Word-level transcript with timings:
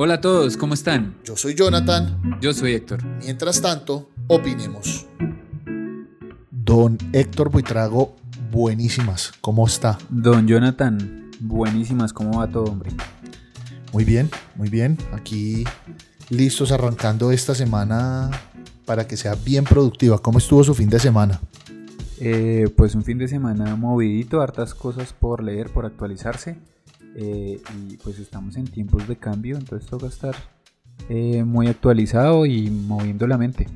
Hola 0.00 0.14
a 0.14 0.20
todos, 0.20 0.56
¿cómo 0.56 0.74
están? 0.74 1.16
Yo 1.24 1.36
soy 1.36 1.56
Jonathan. 1.56 2.38
Yo 2.40 2.52
soy 2.52 2.74
Héctor. 2.74 3.04
Mientras 3.20 3.60
tanto, 3.60 4.08
opinemos. 4.28 5.08
Don 6.52 6.96
Héctor 7.12 7.50
Buitrago, 7.50 8.14
buenísimas. 8.52 9.32
¿Cómo 9.40 9.66
está? 9.66 9.98
Don 10.08 10.46
Jonathan, 10.46 11.32
buenísimas. 11.40 12.12
¿Cómo 12.12 12.38
va 12.38 12.46
todo, 12.46 12.66
hombre? 12.66 12.92
Muy 13.92 14.04
bien, 14.04 14.30
muy 14.54 14.68
bien. 14.68 14.96
Aquí 15.12 15.64
listos 16.28 16.70
arrancando 16.70 17.32
esta 17.32 17.56
semana 17.56 18.30
para 18.84 19.08
que 19.08 19.16
sea 19.16 19.34
bien 19.34 19.64
productiva. 19.64 20.18
¿Cómo 20.20 20.38
estuvo 20.38 20.62
su 20.62 20.76
fin 20.76 20.90
de 20.90 21.00
semana? 21.00 21.40
Eh, 22.20 22.72
pues 22.76 22.94
un 22.94 23.02
fin 23.02 23.18
de 23.18 23.26
semana 23.26 23.74
movidito, 23.74 24.42
hartas 24.42 24.74
cosas 24.74 25.12
por 25.12 25.42
leer, 25.42 25.70
por 25.70 25.86
actualizarse. 25.86 26.56
Eh, 27.20 27.60
y 27.74 27.96
pues 27.96 28.20
estamos 28.20 28.56
en 28.56 28.68
tiempos 28.68 29.08
de 29.08 29.16
cambio, 29.16 29.56
entonces 29.56 29.90
toca 29.90 30.06
estar 30.06 30.36
eh, 31.08 31.42
muy 31.42 31.66
actualizado 31.66 32.46
y 32.46 32.70
moviendo 32.70 33.26
la 33.26 33.36
mente. 33.36 33.66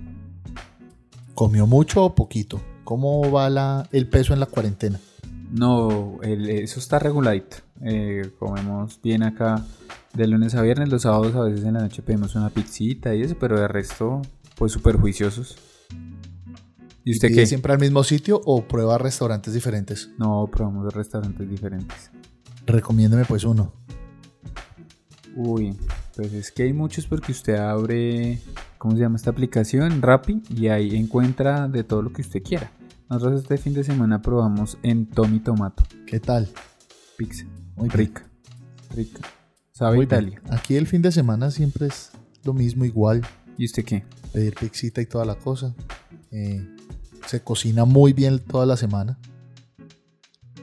¿Comió 1.35 1.67
mucho 1.67 2.05
o 2.05 2.15
poquito? 2.15 2.61
¿Cómo 2.85 3.33
va 3.33 3.51
la, 3.51 3.89
el 3.91 4.09
peso 4.09 4.33
en 4.33 4.39
la 4.39 4.47
cuarentena? 4.47 5.01
No, 5.51 6.21
eso 6.23 6.79
está 6.79 7.01
reguladito. 7.01 7.57
Eh, 7.81 8.31
comemos 8.39 9.01
bien 9.03 9.25
acá 9.25 9.67
de 10.15 10.29
lunes 10.29 10.55
a 10.55 10.63
viernes, 10.63 10.89
los 10.89 11.03
sábados 11.03 11.35
a 11.35 11.43
veces 11.43 11.65
en 11.65 11.75
la 11.75 11.81
noche 11.81 12.01
pedimos 12.01 12.37
una 12.37 12.49
pizzita 12.49 13.13
y 13.13 13.23
eso, 13.23 13.35
pero 13.41 13.59
de 13.59 13.67
resto, 13.67 14.23
pues 14.57 14.71
súper 14.71 14.99
juiciosos. 14.99 15.57
¿Y 17.05 17.11
usted 17.11 17.35
qué? 17.35 17.45
siempre 17.47 17.73
al 17.73 17.81
mismo 17.81 18.05
sitio 18.05 18.41
o 18.45 18.63
prueba 18.63 18.99
restaurantes 18.99 19.53
diferentes? 19.53 20.11
No, 20.17 20.49
probamos 20.53 20.95
restaurantes 20.95 21.51
diferentes. 21.51 22.13
Recomiéndeme 22.67 23.25
pues 23.25 23.45
uno. 23.45 23.73
Uy, 25.35 25.77
pues 26.15 26.33
es 26.33 26.53
que 26.53 26.65
hay 26.65 26.73
muchos 26.73 27.07
porque 27.07 27.33
usted 27.33 27.57
abre, 27.57 28.39
¿cómo 28.79 28.95
se 28.95 29.03
llama 29.03 29.17
esta 29.17 29.31
aplicación? 29.31 30.03
Rappi 30.03 30.43
y 30.55 30.69
ahí 30.69 30.97
encuentra 30.97 31.69
de 31.69 31.85
todo 31.85 32.03
lo 32.03 32.13
que 32.13 32.23
usted 32.23 32.43
quiera. 32.43 32.71
Nosotros 33.09 33.43
este 33.43 33.59
fin 33.59 33.75
de 33.75 33.85
semana 33.85 34.23
probamos 34.23 34.79
en 34.83 35.07
Tommy 35.07 35.41
Tomato. 35.41 35.85
¿Qué 36.07 36.21
tal? 36.21 36.49
Pizza. 37.17 37.47
Muy 37.77 37.89
rica. 37.89 38.25
Rica. 38.95 39.21
Sabe 39.73 40.03
Italia. 40.03 40.41
Aquí 40.51 40.77
el 40.77 40.87
fin 40.87 41.03
de 41.03 41.13
semana 41.13 41.51
siempre 41.51 41.87
es 41.87 42.11
lo 42.45 42.53
mismo, 42.53 42.85
igual. 42.85 43.23
¿Y 43.57 43.67
usted 43.67 43.85
qué? 43.85 44.05
Pedir 44.33 44.55
pixita 44.55 45.01
y 45.01 45.07
toda 45.07 45.25
la 45.25 45.35
cosa. 45.35 45.75
Eh, 46.31 46.67
se 47.27 47.43
cocina 47.43 47.85
muy 47.85 48.13
bien 48.13 48.39
toda 48.39 48.67
la 48.67 48.77
semana. 48.77 49.19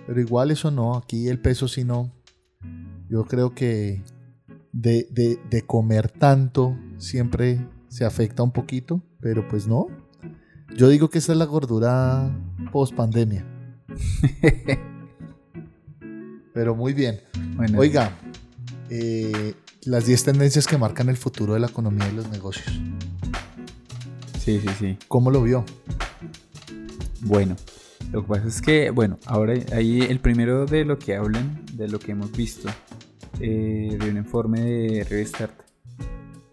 Pero 0.09 0.21
igual 0.21 0.49
eso 0.49 0.71
no, 0.71 0.95
aquí 0.95 1.27
el 1.27 1.39
peso 1.39 1.67
sí 1.67 1.83
no. 1.83 2.11
Yo 3.11 3.25
creo 3.25 3.53
que 3.53 4.01
de, 4.71 5.07
de, 5.47 5.61
comer 5.67 6.09
tanto 6.09 6.75
siempre 6.97 7.63
se 7.89 8.05
afecta 8.05 8.41
un 8.41 8.49
poquito, 8.51 9.03
pero 9.19 9.47
pues 9.47 9.67
no. 9.67 9.85
Yo 10.75 10.89
digo 10.89 11.11
que 11.11 11.19
esta 11.19 11.33
es 11.33 11.37
la 11.37 11.45
gordura 11.45 12.35
post 12.71 12.95
pandemia. 12.95 13.45
pero 16.55 16.73
muy 16.73 16.93
bien. 16.93 17.19
Oiga, 17.77 18.17
eh, 18.89 19.53
las 19.83 20.07
10 20.07 20.23
tendencias 20.23 20.65
que 20.65 20.79
marcan 20.79 21.09
el 21.09 21.17
futuro 21.17 21.53
de 21.53 21.59
la 21.59 21.67
economía 21.67 22.09
y 22.11 22.15
los 22.15 22.27
negocios. 22.31 22.81
Sí, 24.39 24.59
sí, 24.59 24.69
sí. 24.79 24.97
¿Cómo 25.07 25.29
lo 25.29 25.43
vio? 25.43 25.63
Bueno, 27.21 27.55
lo 28.11 28.23
que 28.23 28.27
pasa 28.27 28.47
es 28.47 28.61
que, 28.61 28.89
bueno, 28.89 29.17
ahora 29.25 29.53
ahí 29.73 30.01
el 30.01 30.19
primero 30.19 30.65
de 30.65 30.85
lo 30.85 30.97
que 30.97 31.15
hablan, 31.15 31.63
de 31.73 31.87
lo 31.87 31.99
que 31.99 32.13
hemos 32.13 32.31
visto, 32.31 32.67
eh, 33.39 33.97
de 33.99 34.09
un 34.09 34.17
informe 34.17 34.61
de 34.61 35.03
Restart, 35.03 35.53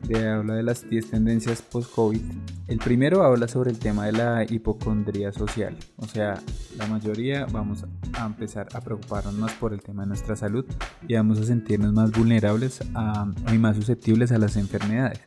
de, 0.01 0.29
habla 0.29 0.55
de 0.55 0.63
las 0.63 0.89
10 0.89 1.11
tendencias 1.11 1.63
post-COVID. 1.63 2.21
El 2.69 2.79
primero 2.79 3.23
habla 3.23 3.49
sobre 3.49 3.71
el 3.71 3.79
tema 3.79 4.07
de 4.07 4.13
la 4.13 4.45
hipocondría 4.45 5.33
social. 5.33 5.77
O 5.97 6.07
sea, 6.07 6.41
la 6.77 6.87
mayoría 6.87 7.47
vamos 7.47 7.85
a 8.13 8.27
empezar 8.27 8.69
a 8.75 8.81
preocuparnos 8.81 9.35
más 9.35 9.53
por 9.55 9.73
el 9.73 9.81
tema 9.81 10.03
de 10.03 10.09
nuestra 10.09 10.37
salud 10.37 10.67
y 11.09 11.15
vamos 11.15 11.41
a 11.41 11.45
sentirnos 11.45 11.93
más 11.93 12.13
vulnerables 12.13 12.81
a, 12.95 13.27
y 13.53 13.59
más 13.59 13.77
susceptibles 13.77 14.31
a 14.31 14.39
las 14.39 14.57
enfermedades. 14.57 15.21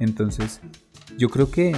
Entonces, 0.00 0.60
yo 1.18 1.28
creo 1.28 1.50
que 1.50 1.76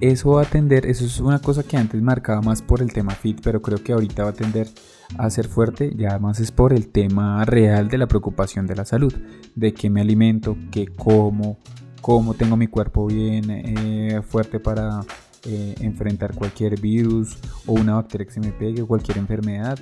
eso 0.00 0.30
va 0.30 0.42
a 0.42 0.44
tender, 0.44 0.86
eso 0.86 1.04
es 1.04 1.20
una 1.20 1.40
cosa 1.40 1.62
que 1.62 1.76
antes 1.76 2.00
marcaba 2.02 2.40
más 2.40 2.62
por 2.62 2.82
el 2.82 2.92
tema 2.92 3.12
fit, 3.12 3.40
pero 3.42 3.60
creo 3.62 3.82
que 3.82 3.92
ahorita 3.92 4.24
va 4.24 4.30
a 4.30 4.34
tender 4.34 4.68
a 5.16 5.30
ser 5.30 5.48
fuerte, 5.48 5.92
ya 5.96 6.18
más 6.18 6.40
es 6.40 6.52
por 6.52 6.72
el 6.72 6.88
tema 6.88 7.44
real 7.44 7.88
de 7.88 7.98
la 7.98 8.06
preocupación 8.06 8.66
de 8.66 8.76
la 8.76 8.84
salud, 8.84 9.12
de 9.54 9.72
qué 9.72 9.90
me 9.90 10.00
alimento, 10.00 10.56
qué 10.70 10.86
como, 10.86 11.58
cómo 12.00 12.34
tengo 12.34 12.56
mi 12.56 12.66
cuerpo 12.66 13.06
bien 13.06 13.50
eh, 13.50 14.22
fuerte 14.26 14.60
para 14.60 15.00
eh, 15.44 15.74
enfrentar 15.80 16.34
cualquier 16.34 16.80
virus 16.80 17.38
o 17.66 17.72
una 17.72 17.94
bacteria 17.94 18.26
que 18.26 18.32
se 18.32 18.40
me 18.40 18.52
pegue, 18.52 18.84
cualquier 18.84 19.18
enfermedad. 19.18 19.78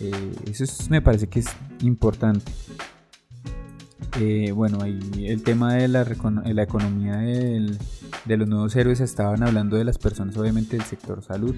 Eh, 0.00 0.32
eso 0.46 0.64
me 0.90 1.02
parece 1.02 1.28
que 1.28 1.40
es 1.40 1.48
importante. 1.82 2.52
Bueno, 4.54 4.78
ahí 4.82 5.26
el 5.26 5.42
tema 5.42 5.74
de 5.74 5.88
la, 5.88 6.04
la 6.04 6.62
economía 6.62 7.16
de 7.18 8.36
los 8.36 8.48
nuevos 8.48 8.74
héroes 8.76 9.00
estaban 9.00 9.42
hablando 9.42 9.76
de 9.76 9.84
las 9.84 9.98
personas, 9.98 10.36
obviamente, 10.36 10.76
del 10.76 10.86
sector 10.86 11.22
salud. 11.22 11.54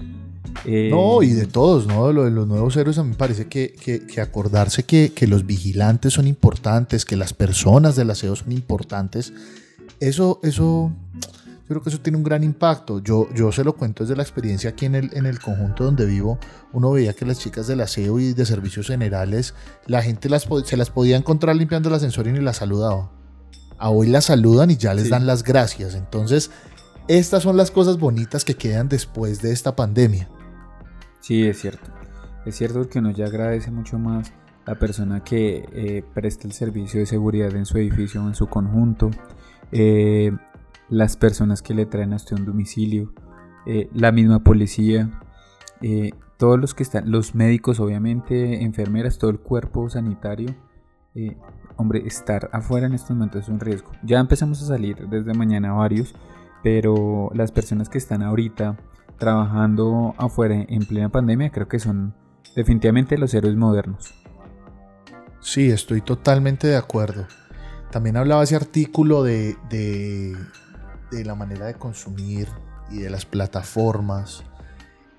Eh, 0.65 0.89
no, 0.91 1.23
y 1.23 1.31
de 1.31 1.47
todos, 1.47 1.87
¿no? 1.87 2.11
Lo 2.11 2.25
de 2.25 2.31
los 2.31 2.47
nuevos 2.47 2.75
héroes 2.77 2.97
a 2.97 3.03
mí 3.03 3.09
me 3.09 3.15
parece 3.15 3.47
que, 3.47 3.73
que, 3.73 4.21
acordarse 4.21 4.83
que, 4.83 5.11
que, 5.13 5.27
los 5.27 5.45
vigilantes 5.45 6.13
son 6.13 6.27
importantes, 6.27 7.05
que 7.05 7.15
las 7.15 7.33
personas 7.33 7.95
del 7.95 8.09
aseo 8.09 8.35
son 8.35 8.51
importantes, 8.51 9.33
eso, 9.99 10.39
eso, 10.43 10.91
creo 11.71 11.81
que 11.81 11.89
eso 11.89 12.01
tiene 12.01 12.17
un 12.17 12.23
gran 12.23 12.43
impacto. 12.43 12.99
Yo, 12.99 13.27
yo 13.33 13.51
se 13.51 13.63
lo 13.63 13.75
cuento 13.75 14.03
desde 14.03 14.15
la 14.15 14.23
experiencia 14.23 14.71
aquí 14.71 14.85
en 14.85 14.95
el, 14.95 15.09
en 15.13 15.25
el 15.25 15.39
conjunto 15.39 15.85
donde 15.85 16.05
vivo, 16.05 16.37
uno 16.73 16.91
veía 16.91 17.13
que 17.13 17.25
las 17.25 17.39
chicas 17.39 17.67
del 17.67 17.79
aseo 17.79 18.19
y 18.19 18.33
de 18.33 18.45
servicios 18.45 18.87
generales, 18.87 19.55
la 19.87 20.01
gente 20.01 20.27
las, 20.27 20.47
se 20.65 20.75
las 20.77 20.89
podía 20.89 21.15
encontrar 21.15 21.55
limpiando 21.55 21.89
el 21.89 21.95
ascensor 21.95 22.27
y 22.27 22.33
ni 22.33 22.39
las 22.39 22.57
saludaba 22.57 23.09
a 23.81 23.89
hoy 23.89 24.07
las 24.07 24.25
saludan 24.25 24.69
y 24.69 24.77
ya 24.77 24.93
les 24.93 25.09
dan 25.09 25.25
las 25.25 25.43
gracias. 25.43 25.95
Entonces, 25.95 26.51
estas 27.07 27.41
son 27.41 27.57
las 27.57 27.71
cosas 27.71 27.97
bonitas 27.97 28.45
que 28.45 28.53
quedan 28.53 28.87
después 28.87 29.41
de 29.41 29.51
esta 29.51 29.75
pandemia. 29.75 30.29
Sí, 31.19 31.47
es 31.47 31.59
cierto. 31.59 31.89
Es 32.45 32.55
cierto 32.55 32.87
que 32.87 32.99
uno 32.99 33.09
ya 33.09 33.25
agradece 33.25 33.71
mucho 33.71 33.97
más 33.97 34.31
la 34.67 34.77
persona 34.77 35.23
que 35.23 35.65
eh, 35.73 36.03
presta 36.13 36.47
el 36.47 36.53
servicio 36.53 36.99
de 36.99 37.07
seguridad 37.07 37.55
en 37.55 37.65
su 37.65 37.79
edificio 37.79 38.23
o 38.23 38.27
en 38.27 38.35
su 38.35 38.47
conjunto, 38.47 39.09
eh, 39.71 40.31
las 40.91 41.17
personas 41.17 41.63
que 41.63 41.73
le 41.73 41.87
traen 41.87 42.13
hasta 42.13 42.35
un 42.35 42.45
domicilio, 42.45 43.13
eh, 43.65 43.89
la 43.93 44.11
misma 44.11 44.43
policía, 44.43 45.19
todos 46.37 46.59
los 46.59 46.75
que 46.75 46.83
están, 46.83 47.09
los 47.09 47.33
médicos 47.33 47.79
obviamente, 47.79 48.63
enfermeras, 48.63 49.17
todo 49.17 49.31
el 49.31 49.39
cuerpo 49.39 49.89
sanitario 49.89 50.55
hombre, 51.81 52.03
estar 52.05 52.49
afuera 52.53 52.87
en 52.87 52.93
estos 52.93 53.11
momentos 53.11 53.43
es 53.43 53.49
un 53.49 53.59
riesgo. 53.59 53.91
Ya 54.03 54.19
empezamos 54.19 54.61
a 54.61 54.65
salir 54.65 55.09
desde 55.09 55.33
mañana 55.33 55.73
varios, 55.73 56.13
pero 56.63 57.31
las 57.33 57.51
personas 57.51 57.89
que 57.89 57.97
están 57.97 58.23
ahorita 58.23 58.77
trabajando 59.17 60.15
afuera 60.17 60.55
en 60.67 60.85
plena 60.85 61.09
pandemia 61.09 61.51
creo 61.51 61.67
que 61.67 61.79
son 61.79 62.13
definitivamente 62.55 63.17
los 63.17 63.33
héroes 63.33 63.55
modernos. 63.55 64.13
Sí, 65.39 65.71
estoy 65.71 66.01
totalmente 66.01 66.67
de 66.67 66.77
acuerdo. 66.77 67.25
También 67.91 68.15
hablaba 68.15 68.43
ese 68.43 68.55
artículo 68.55 69.23
de, 69.23 69.57
de, 69.69 70.35
la 71.11 71.35
manera 71.35 71.65
de 71.65 71.75
consumir 71.75 72.47
y 72.89 72.99
de 72.99 73.09
las 73.09 73.25
plataformas, 73.25 74.43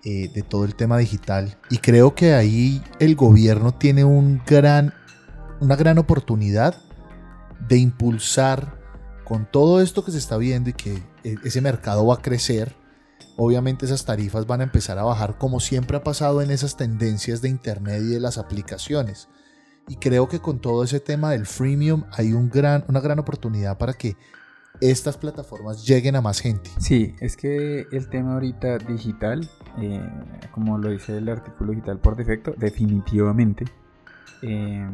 eh, 0.04 0.30
de 0.34 0.42
todo 0.42 0.64
el 0.64 0.74
tema 0.74 0.98
digital. 0.98 1.58
Y 1.70 1.78
creo 1.78 2.14
que 2.14 2.34
ahí 2.34 2.82
el 2.98 3.14
gobierno 3.14 3.72
tiene 3.72 4.04
un 4.04 4.42
gran 4.46 4.92
una 5.62 5.76
gran 5.76 5.96
oportunidad 5.98 6.74
de 7.68 7.78
impulsar 7.78 8.80
con 9.24 9.46
todo 9.48 9.80
esto 9.80 10.04
que 10.04 10.10
se 10.10 10.18
está 10.18 10.36
viendo 10.36 10.70
y 10.70 10.72
que 10.72 11.00
e, 11.22 11.36
ese 11.44 11.60
mercado 11.60 12.04
va 12.04 12.14
a 12.14 12.22
crecer. 12.22 12.74
Obviamente 13.36 13.86
esas 13.86 14.04
tarifas 14.04 14.46
van 14.46 14.60
a 14.60 14.64
empezar 14.64 14.98
a 14.98 15.04
bajar 15.04 15.38
como 15.38 15.60
siempre 15.60 15.96
ha 15.96 16.02
pasado 16.02 16.42
en 16.42 16.50
esas 16.50 16.76
tendencias 16.76 17.40
de 17.42 17.48
Internet 17.48 18.02
y 18.02 18.08
de 18.08 18.20
las 18.20 18.38
aplicaciones. 18.38 19.28
Y 19.86 19.96
creo 19.96 20.28
que 20.28 20.40
con 20.40 20.60
todo 20.60 20.82
ese 20.82 20.98
tema 20.98 21.30
del 21.30 21.46
freemium 21.46 22.04
hay 22.10 22.32
un 22.32 22.50
gran, 22.50 22.84
una 22.88 23.00
gran 23.00 23.20
oportunidad 23.20 23.78
para 23.78 23.94
que 23.94 24.16
estas 24.90 25.16
plataformas 25.16 25.86
lleguen 25.86 26.16
a 26.16 26.20
más 26.20 26.40
gente. 26.40 26.70
Sí, 26.78 27.14
es 27.20 27.36
que 27.36 27.86
el 27.92 28.08
tema 28.08 28.34
ahorita 28.34 28.78
digital, 28.78 29.48
eh, 29.78 30.00
como 30.50 30.76
lo 30.76 30.90
dice 30.90 31.16
el 31.16 31.28
artículo 31.28 31.70
digital 31.70 32.00
por 32.00 32.16
defecto, 32.16 32.52
definitivamente 32.58 33.64
eh, 34.42 34.88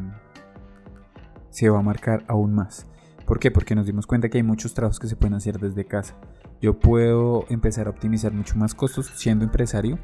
se 1.49 1.69
va 1.69 1.79
a 1.79 1.81
marcar 1.81 2.23
aún 2.27 2.53
más. 2.53 2.85
¿Por 3.25 3.39
qué? 3.39 3.49
Porque 3.49 3.73
nos 3.73 3.87
dimos 3.87 4.05
cuenta 4.05 4.29
que 4.29 4.37
hay 4.37 4.43
muchos 4.43 4.73
trabajos 4.75 4.99
que 4.99 5.07
se 5.07 5.15
pueden 5.15 5.33
hacer 5.33 5.59
desde 5.59 5.85
casa. 5.85 6.15
Yo 6.61 6.79
puedo 6.79 7.45
empezar 7.49 7.87
a 7.87 7.89
optimizar 7.89 8.31
mucho 8.31 8.55
más 8.57 8.75
costos 8.75 9.07
siendo 9.15 9.43
empresario 9.43 9.97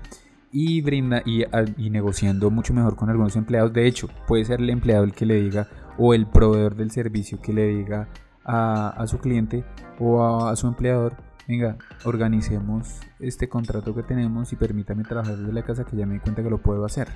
y 0.52 0.82
brinda 0.82 1.22
y, 1.26 1.44
y, 1.78 1.90
negociando 1.90 2.50
mucho 2.50 2.74
mejor 2.74 2.96
con 2.96 3.10
algunos 3.10 3.36
empleados. 3.36 3.74
De 3.74 3.88
hecho, 3.88 4.10
puede 4.28 4.46
ser 4.46 4.62
el 4.62 4.70
empleado 4.70 5.04
el 5.04 5.14
que 5.14 5.26
le 5.26 5.42
diga 5.42 5.68
o 5.98 6.14
el 6.14 6.28
proveedor 6.28 6.76
del 6.76 6.92
servicio 6.92 7.40
que 7.42 7.54
le 7.54 7.68
diga 7.68 8.10
a, 8.46 9.04
su 9.08 9.20
cliente 9.20 9.66
o 10.00 10.24
a, 10.24 10.56
su 10.56 10.68
empleador, 10.68 11.16
venga, 11.48 11.78
organicemos 12.04 13.00
este 13.20 13.50
contrato 13.50 13.96
que 13.96 14.04
tenemos 14.04 14.54
y 14.54 14.56
permítame 14.56 15.04
trabajar 15.04 15.38
desde 15.38 15.54
la 15.54 15.64
casa 15.64 15.84
que 15.84 15.98
ya 15.98 16.06
me 16.06 16.16
di 16.16 16.20
cuenta 16.20 16.44
que 16.44 16.50
lo 16.50 16.62
puedo 16.62 16.86
hacer. 16.86 17.08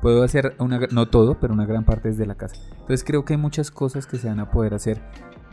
Puedo 0.00 0.22
hacer, 0.22 0.56
una, 0.58 0.80
no 0.90 1.08
todo, 1.08 1.38
pero 1.40 1.54
una 1.54 1.66
gran 1.66 1.84
parte 1.84 2.08
desde 2.08 2.26
la 2.26 2.36
casa. 2.36 2.56
Entonces 2.72 3.04
creo 3.04 3.24
que 3.24 3.34
hay 3.34 3.40
muchas 3.40 3.70
cosas 3.70 4.06
que 4.06 4.18
se 4.18 4.28
van 4.28 4.40
a 4.40 4.50
poder 4.50 4.74
hacer, 4.74 5.02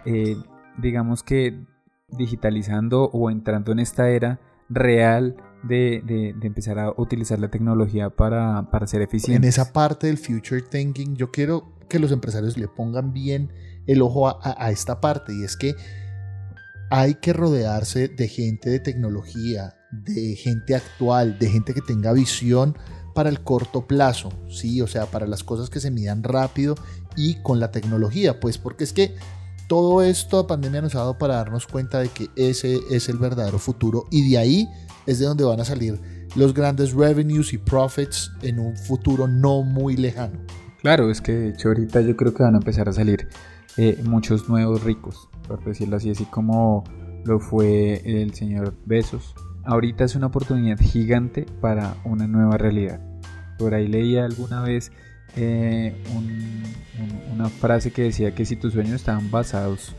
eh, 0.06 0.38
digamos 0.77 1.24
que 1.24 1.65
digitalizando 2.09 3.06
o 3.06 3.31
entrando 3.31 3.71
en 3.71 3.80
esta 3.80 4.09
era 4.09 4.39
real 4.69 5.35
de, 5.63 6.35
empezar 6.41 6.77
a 6.77 6.91
utilizar 6.95 7.39
la 7.39 7.50
tecnología 7.50 8.09
para, 8.09 8.69
para 8.69 8.85
ser 8.85 9.01
eficiente. 9.01 9.38
En 9.38 9.50
esa 9.50 9.74
parte 9.74 10.07
del 10.07 10.18
future 10.18 10.62
thinking, 10.62 11.15
yo 11.15 11.31
quiero 11.31 11.74
que 11.89 12.00
los 12.00 12.12
empresarios 12.12 12.57
le 12.57 12.68
pongan 12.68 13.13
bien 13.13 13.51
el 13.88 14.01
ojo 14.01 14.27
a, 14.27 14.71
esta 14.71 15.01
parte 15.01 15.33
y 15.33 15.44
es 15.44 15.57
que 15.57 15.75
hay 16.89 17.15
que 17.15 17.33
rodearse 17.33 18.07
de 18.07 18.27
gente 18.27 18.69
de 18.69 18.80
tecnología, 18.80 19.75
de 19.91 20.35
gente 20.35 20.75
actual, 20.75 21.39
de 21.39 21.50
gente 21.50 21.74
que 21.74 21.81
tenga 21.81 22.13
visión 22.13 22.77
para 23.15 23.30
el 23.30 23.41
corto 23.41 23.88
plazo, 23.88 24.31
sí, 24.50 24.81
o 24.81 24.88
sea, 24.88 25.06
para 25.06 25.27
las 25.27 25.44
cosas 25.44 25.69
que 25.69 25.80
se 25.80 25.91
midan 25.91 26.24
rápido 26.24 26.75
y 27.15 27.35
con 27.41 27.59
la 27.59 27.71
tecnología, 27.71 28.39
pues 28.39 28.57
porque 28.57 28.83
es 28.83 28.94
que 28.94 29.15
todo 29.68 30.01
esto 30.01 30.41
la 30.41 30.47
pandemia 30.47 30.81
nos 30.81 30.95
ha 30.95 31.00
dado 31.00 31.18
para 31.18 31.35
darnos 31.35 31.68
cuenta 31.68 32.00
de 32.00 32.09
que 32.09 32.30
ese 32.35 32.80
es 32.91 33.09
el 33.09 33.18
verdadero 33.18 33.59
futuro 33.59 34.06
y 34.12 34.30
de 34.30 34.38
ahí 34.38 34.69
es 35.06 35.19
de 35.19 35.25
donde 35.25 35.44
van 35.44 35.59
a 35.59 35.65
salir 35.65 36.00
los 36.35 36.53
grandes 36.53 36.94
revenues 36.94 37.53
y 37.53 37.57
profits 37.57 38.31
en 38.41 38.59
un 38.59 38.75
futuro 38.75 39.27
no 39.27 39.62
muy 39.62 39.95
lejano. 39.95 40.39
Claro, 40.81 41.09
es 41.09 41.21
que 41.21 41.31
de 41.31 41.50
hecho 41.50 41.69
ahorita 41.69 42.01
yo 42.01 42.15
creo 42.15 42.33
que 42.33 42.44
van 42.44 42.56
a 42.56 42.57
empezar 42.57 42.89
a 42.89 42.94
salir 42.94 43.27
eh, 43.77 44.01
muchos 44.03 44.49
nuevos 44.49 44.83
ricos, 44.83 45.29
por 45.47 45.63
decirlo 45.63 45.97
así, 45.97 46.09
así 46.09 46.25
como 46.25 46.83
lo 47.25 47.39
fue 47.39 48.01
el 48.05 48.33
señor 48.33 48.75
Besos. 48.85 49.35
Ahorita 49.65 50.03
es 50.03 50.15
una 50.15 50.27
oportunidad 50.27 50.79
gigante 50.79 51.45
para 51.61 51.95
una 52.03 52.27
nueva 52.27 52.57
realidad. 52.57 52.99
Por 53.57 53.73
ahí 53.73 53.87
leía 53.87 54.25
alguna 54.25 54.61
vez 54.61 54.91
eh, 55.35 55.95
una 57.33 57.49
frase 57.49 57.91
que 57.91 58.03
decía 58.03 58.35
que 58.35 58.45
si 58.45 58.55
tus 58.55 58.73
sueños 58.73 58.95
estaban 58.95 59.31
basados 59.31 59.95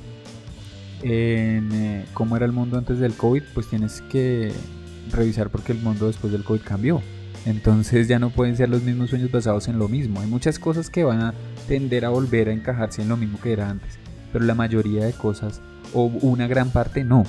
en 1.03 1.73
eh, 1.73 2.05
cómo 2.15 2.37
era 2.37 2.47
el 2.47 2.53
mundo 2.53 2.79
antes 2.79 2.99
del 2.99 3.15
COVID, 3.15 3.43
pues 3.55 3.69
tienes 3.69 4.01
que 4.03 4.53
revisar 5.11 5.51
porque 5.51 5.73
el 5.73 5.79
mundo 5.79 6.07
después 6.07 6.33
del 6.33 6.45
COVID 6.45 6.61
cambió. 6.61 7.03
Entonces 7.47 8.09
ya 8.09 8.19
no 8.19 8.31
pueden 8.31 8.57
ser 8.57 8.69
los 8.69 8.83
mismos 8.83 9.11
sueños 9.11 9.31
basados 9.31 9.69
en 9.69 9.79
lo 9.79 9.89
mismo. 9.89 10.21
Hay 10.21 10.27
muchas 10.27 10.59
cosas 10.59 10.89
que 10.89 11.05
van 11.05 11.21
a 11.21 11.35
tender 11.69 12.05
a 12.05 12.09
volver 12.09 12.49
a 12.49 12.53
encajarse 12.53 13.03
en 13.03 13.09
lo 13.09 13.17
mismo 13.17 13.39
que 13.41 13.53
era 13.53 13.69
antes. 13.69 13.99
Pero 14.33 14.45
la 14.45 14.55
mayoría 14.55 15.05
de 15.05 15.13
cosas, 15.13 15.61
o 15.93 16.05
una 16.05 16.47
gran 16.47 16.71
parte, 16.71 17.05
no. 17.05 17.25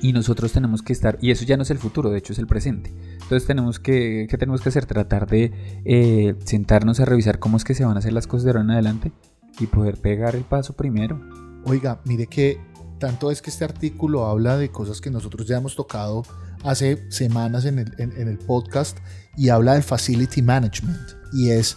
Y 0.00 0.12
nosotros 0.12 0.52
tenemos 0.52 0.82
que 0.82 0.92
estar, 0.92 1.18
y 1.20 1.32
eso 1.32 1.44
ya 1.44 1.56
no 1.56 1.64
es 1.64 1.70
el 1.70 1.78
futuro, 1.78 2.10
de 2.10 2.18
hecho 2.18 2.32
es 2.32 2.38
el 2.38 2.46
presente. 2.46 2.94
Entonces 3.14 3.46
tenemos 3.46 3.80
que, 3.80 4.28
¿qué 4.30 4.38
tenemos 4.38 4.60
que 4.60 4.68
hacer? 4.68 4.86
Tratar 4.86 5.26
de 5.26 5.52
eh, 5.84 6.36
sentarnos 6.44 7.00
a 7.00 7.04
revisar 7.04 7.40
cómo 7.40 7.56
es 7.56 7.64
que 7.64 7.74
se 7.74 7.84
van 7.84 7.96
a 7.96 7.98
hacer 7.98 8.12
las 8.12 8.28
cosas 8.28 8.44
de 8.44 8.50
ahora 8.50 8.62
en 8.62 8.70
adelante 8.70 9.12
y 9.58 9.66
poder 9.66 9.98
pegar 10.00 10.36
el 10.36 10.44
paso 10.44 10.74
primero. 10.74 11.20
Oiga, 11.64 12.00
mire 12.04 12.28
que 12.28 12.60
tanto 12.98 13.30
es 13.30 13.42
que 13.42 13.50
este 13.50 13.64
artículo 13.64 14.26
habla 14.26 14.56
de 14.56 14.70
cosas 14.70 15.00
que 15.00 15.10
nosotros 15.10 15.46
ya 15.46 15.58
hemos 15.58 15.74
tocado 15.74 16.22
hace 16.64 17.10
semanas 17.10 17.64
en 17.64 17.78
el, 17.78 18.38
podcast 18.38 18.98
y 19.36 19.48
habla 19.48 19.74
del 19.74 19.82
facility 19.82 20.42
management 20.42 21.12
y 21.32 21.50
es 21.50 21.76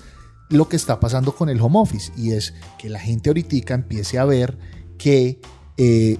lo 0.50 0.68
que 0.68 0.76
está 0.76 1.00
pasando 1.00 1.34
con 1.36 1.50
el 1.50 1.62
home 1.62 1.80
office 1.80 2.12
y 2.18 2.32
es 2.32 2.54
que 2.78 2.90
la 2.90 3.00
gente 3.00 3.30
ahorita 3.30 3.74
empiece 3.74 4.20
a 4.20 4.26
ver 4.26 4.58
que 4.98 5.40
eh, 5.78 6.18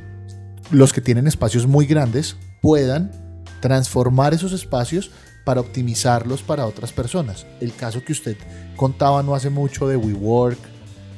los 0.72 0.94
que 0.94 1.02
tienen 1.02 1.28
espacios 1.28 1.68
muy 1.68 1.86
grandes 1.86 2.38
puedan 2.62 3.12
transformar 3.60 4.34
esos 4.34 4.54
espacios 4.54 5.12
para 5.46 5.62
optimizarlos 5.62 6.42
para 6.42 6.66
otras 6.66 6.92
personas. 6.92 7.46
El 7.60 7.74
caso 7.74 8.04
que 8.04 8.14
usted 8.14 8.38
contaba 8.76 9.24
no 9.24 9.36
hace 9.36 9.50
mucho 9.50 9.88
de 9.88 9.98
WeWork 9.98 10.60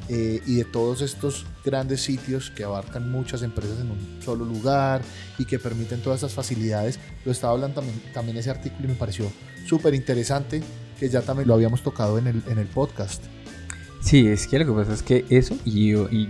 eh, 0.09 0.41
y 0.45 0.55
de 0.55 0.65
todos 0.65 1.01
estos 1.01 1.45
grandes 1.63 2.01
sitios 2.01 2.51
que 2.51 2.63
abarcan 2.63 3.11
muchas 3.11 3.41
empresas 3.43 3.79
en 3.79 3.91
un 3.91 4.21
solo 4.21 4.45
lugar 4.45 5.01
y 5.37 5.45
que 5.45 5.59
permiten 5.59 6.01
todas 6.01 6.19
esas 6.19 6.33
facilidades. 6.33 6.99
Lo 7.25 7.31
estaba 7.31 7.53
hablando 7.53 7.81
también, 7.81 8.01
también 8.13 8.37
ese 8.37 8.49
artículo 8.49 8.85
y 8.85 8.87
me 8.89 8.95
pareció 8.95 9.31
súper 9.65 9.93
interesante 9.93 10.61
que 10.99 11.09
ya 11.09 11.21
también 11.21 11.47
lo 11.47 11.53
habíamos 11.53 11.81
tocado 11.83 12.17
en 12.17 12.27
el, 12.27 12.43
en 12.47 12.59
el 12.59 12.67
podcast. 12.67 13.23
Sí, 14.01 14.27
es 14.27 14.47
que 14.47 14.59
lo 14.59 14.65
que 14.65 14.73
pasa 14.73 14.93
es 14.93 15.01
que 15.01 15.25
eso 15.29 15.55
y, 15.63 15.93
y 15.93 16.27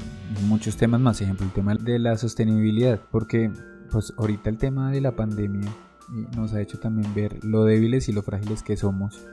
muchos 0.47 0.77
temas 0.77 1.01
más, 1.01 1.21
ejemplo, 1.21 1.45
el 1.45 1.51
tema 1.51 1.75
de 1.75 1.97
la 1.97 2.17
sostenibilidad, 2.17 2.99
porque 3.11 3.51
pues 3.91 4.13
ahorita 4.17 4.49
el 4.49 4.57
tema 4.57 4.91
de 4.91 5.01
la 5.01 5.15
pandemia 5.15 5.69
eh, 5.69 6.27
nos 6.35 6.53
ha 6.53 6.61
hecho 6.61 6.79
también 6.79 7.13
ver 7.13 7.43
lo 7.43 7.63
débiles 7.63 8.09
y 8.09 8.11
lo 8.11 8.21
frágiles 8.21 8.61
que 8.63 8.77
somos 8.77 9.25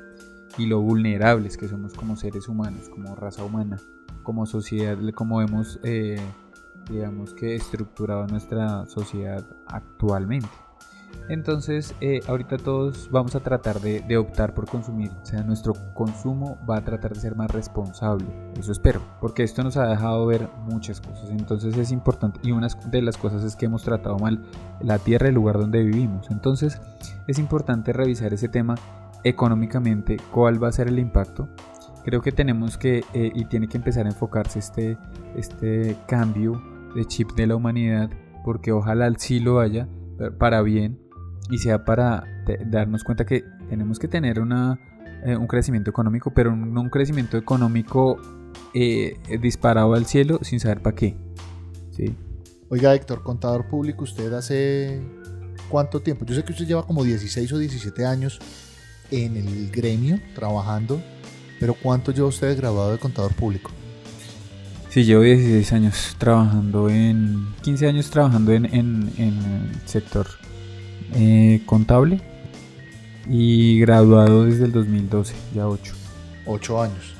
y 0.58 0.66
lo 0.66 0.80
vulnerables 0.80 1.56
que 1.56 1.68
somos 1.68 1.94
como 1.94 2.16
seres 2.16 2.48
humanos, 2.48 2.88
como 2.88 3.14
raza 3.14 3.44
humana 3.44 3.78
como 4.22 4.46
sociedad, 4.46 4.96
como 5.14 5.40
hemos, 5.42 5.78
eh, 5.82 6.20
digamos 6.90 7.34
que 7.34 7.54
estructurado 7.54 8.26
nuestra 8.26 8.86
sociedad 8.86 9.44
actualmente. 9.66 10.48
Entonces, 11.28 11.94
eh, 12.00 12.20
ahorita 12.28 12.56
todos 12.56 13.08
vamos 13.10 13.34
a 13.34 13.40
tratar 13.40 13.80
de, 13.80 14.16
optar 14.16 14.54
por 14.54 14.68
consumir, 14.68 15.10
o 15.20 15.26
sea, 15.26 15.42
nuestro 15.42 15.74
consumo 15.94 16.58
va 16.68 16.78
a 16.78 16.84
tratar 16.84 17.14
de 17.14 17.20
ser 17.20 17.34
más 17.34 17.50
responsable, 17.50 18.26
eso 18.56 18.70
espero, 18.70 19.00
porque 19.20 19.42
esto 19.42 19.64
nos 19.64 19.76
ha 19.76 19.88
dejado 19.88 20.24
ver 20.26 20.48
muchas 20.66 21.00
cosas, 21.00 21.30
entonces 21.30 21.76
es 21.76 21.90
importante, 21.90 22.38
y 22.44 22.52
una 22.52 22.68
de 22.68 23.02
las 23.02 23.16
cosas 23.16 23.42
es 23.42 23.56
que 23.56 23.66
hemos 23.66 23.82
tratado 23.82 24.18
mal 24.18 24.44
la 24.80 24.98
tierra, 24.98 25.28
el 25.28 25.34
lugar 25.34 25.58
donde 25.58 25.82
vivimos, 25.82 26.30
entonces 26.30 26.80
es 27.26 27.38
importante 27.40 27.92
revisar 27.92 28.32
ese 28.32 28.48
tema 28.48 28.76
económicamente, 29.24 30.16
cuál 30.32 30.62
va 30.62 30.68
a 30.68 30.72
ser 30.72 30.88
el 30.88 30.98
impacto, 30.98 31.48
creo 32.04 32.22
que 32.22 32.32
tenemos 32.32 32.78
que 32.78 33.04
eh, 33.12 33.30
y 33.34 33.44
tiene 33.46 33.68
que 33.68 33.76
empezar 33.76 34.06
a 34.06 34.10
enfocarse 34.10 34.58
este, 34.58 34.96
este 35.36 35.96
cambio 36.06 36.60
de 36.94 37.04
chip 37.04 37.32
de 37.32 37.46
la 37.46 37.56
humanidad 37.56 38.10
porque 38.44 38.72
ojalá 38.72 39.12
sí 39.18 39.38
lo 39.38 39.60
haya 39.60 39.88
eh, 40.18 40.30
para 40.30 40.62
bien 40.62 40.98
y 41.50 41.58
sea 41.58 41.84
para 41.84 42.24
darnos 42.66 43.04
cuenta 43.04 43.26
que 43.26 43.44
tenemos 43.68 43.98
que 43.98 44.08
tener 44.08 44.40
una, 44.40 44.80
eh, 45.24 45.36
un 45.36 45.46
crecimiento 45.46 45.90
económico 45.90 46.32
pero 46.34 46.54
no 46.56 46.80
un 46.80 46.90
crecimiento 46.90 47.36
económico 47.36 48.18
disparado 49.40 49.94
al 49.94 50.06
cielo 50.06 50.38
sin 50.42 50.60
saber 50.60 50.80
para 50.80 50.96
qué 50.96 51.16
¿sí? 51.90 52.16
Oiga 52.68 52.94
Héctor, 52.94 53.24
contador 53.24 53.66
público, 53.68 54.04
¿usted 54.04 54.32
hace 54.32 55.02
cuánto 55.68 56.00
tiempo? 56.00 56.24
Yo 56.24 56.36
sé 56.36 56.44
que 56.44 56.52
usted 56.52 56.66
lleva 56.66 56.86
como 56.86 57.02
16 57.02 57.52
o 57.52 57.58
17 57.58 58.06
años 58.06 58.38
en 59.10 59.36
el 59.36 59.70
gremio 59.70 60.20
trabajando 60.34 61.00
pero 61.60 61.74
¿cuánto 61.74 62.10
lleva 62.10 62.26
usted 62.26 62.56
graduado 62.56 62.92
de 62.92 62.98
contador 62.98 63.34
público? 63.34 63.70
Sí, 64.88 65.04
llevo 65.04 65.22
16 65.22 65.72
años 65.74 66.16
trabajando 66.18 66.88
en... 66.88 67.54
15 67.62 67.86
años 67.86 68.10
trabajando 68.10 68.52
en, 68.52 68.64
el 68.64 69.80
sector 69.84 70.26
eh, 71.14 71.62
contable 71.66 72.20
y 73.28 73.78
graduado 73.80 74.46
desde 74.46 74.64
el 74.64 74.72
2012, 74.72 75.34
ya 75.54 75.68
8. 75.68 75.92
8 76.46 76.82
años. 76.82 77.14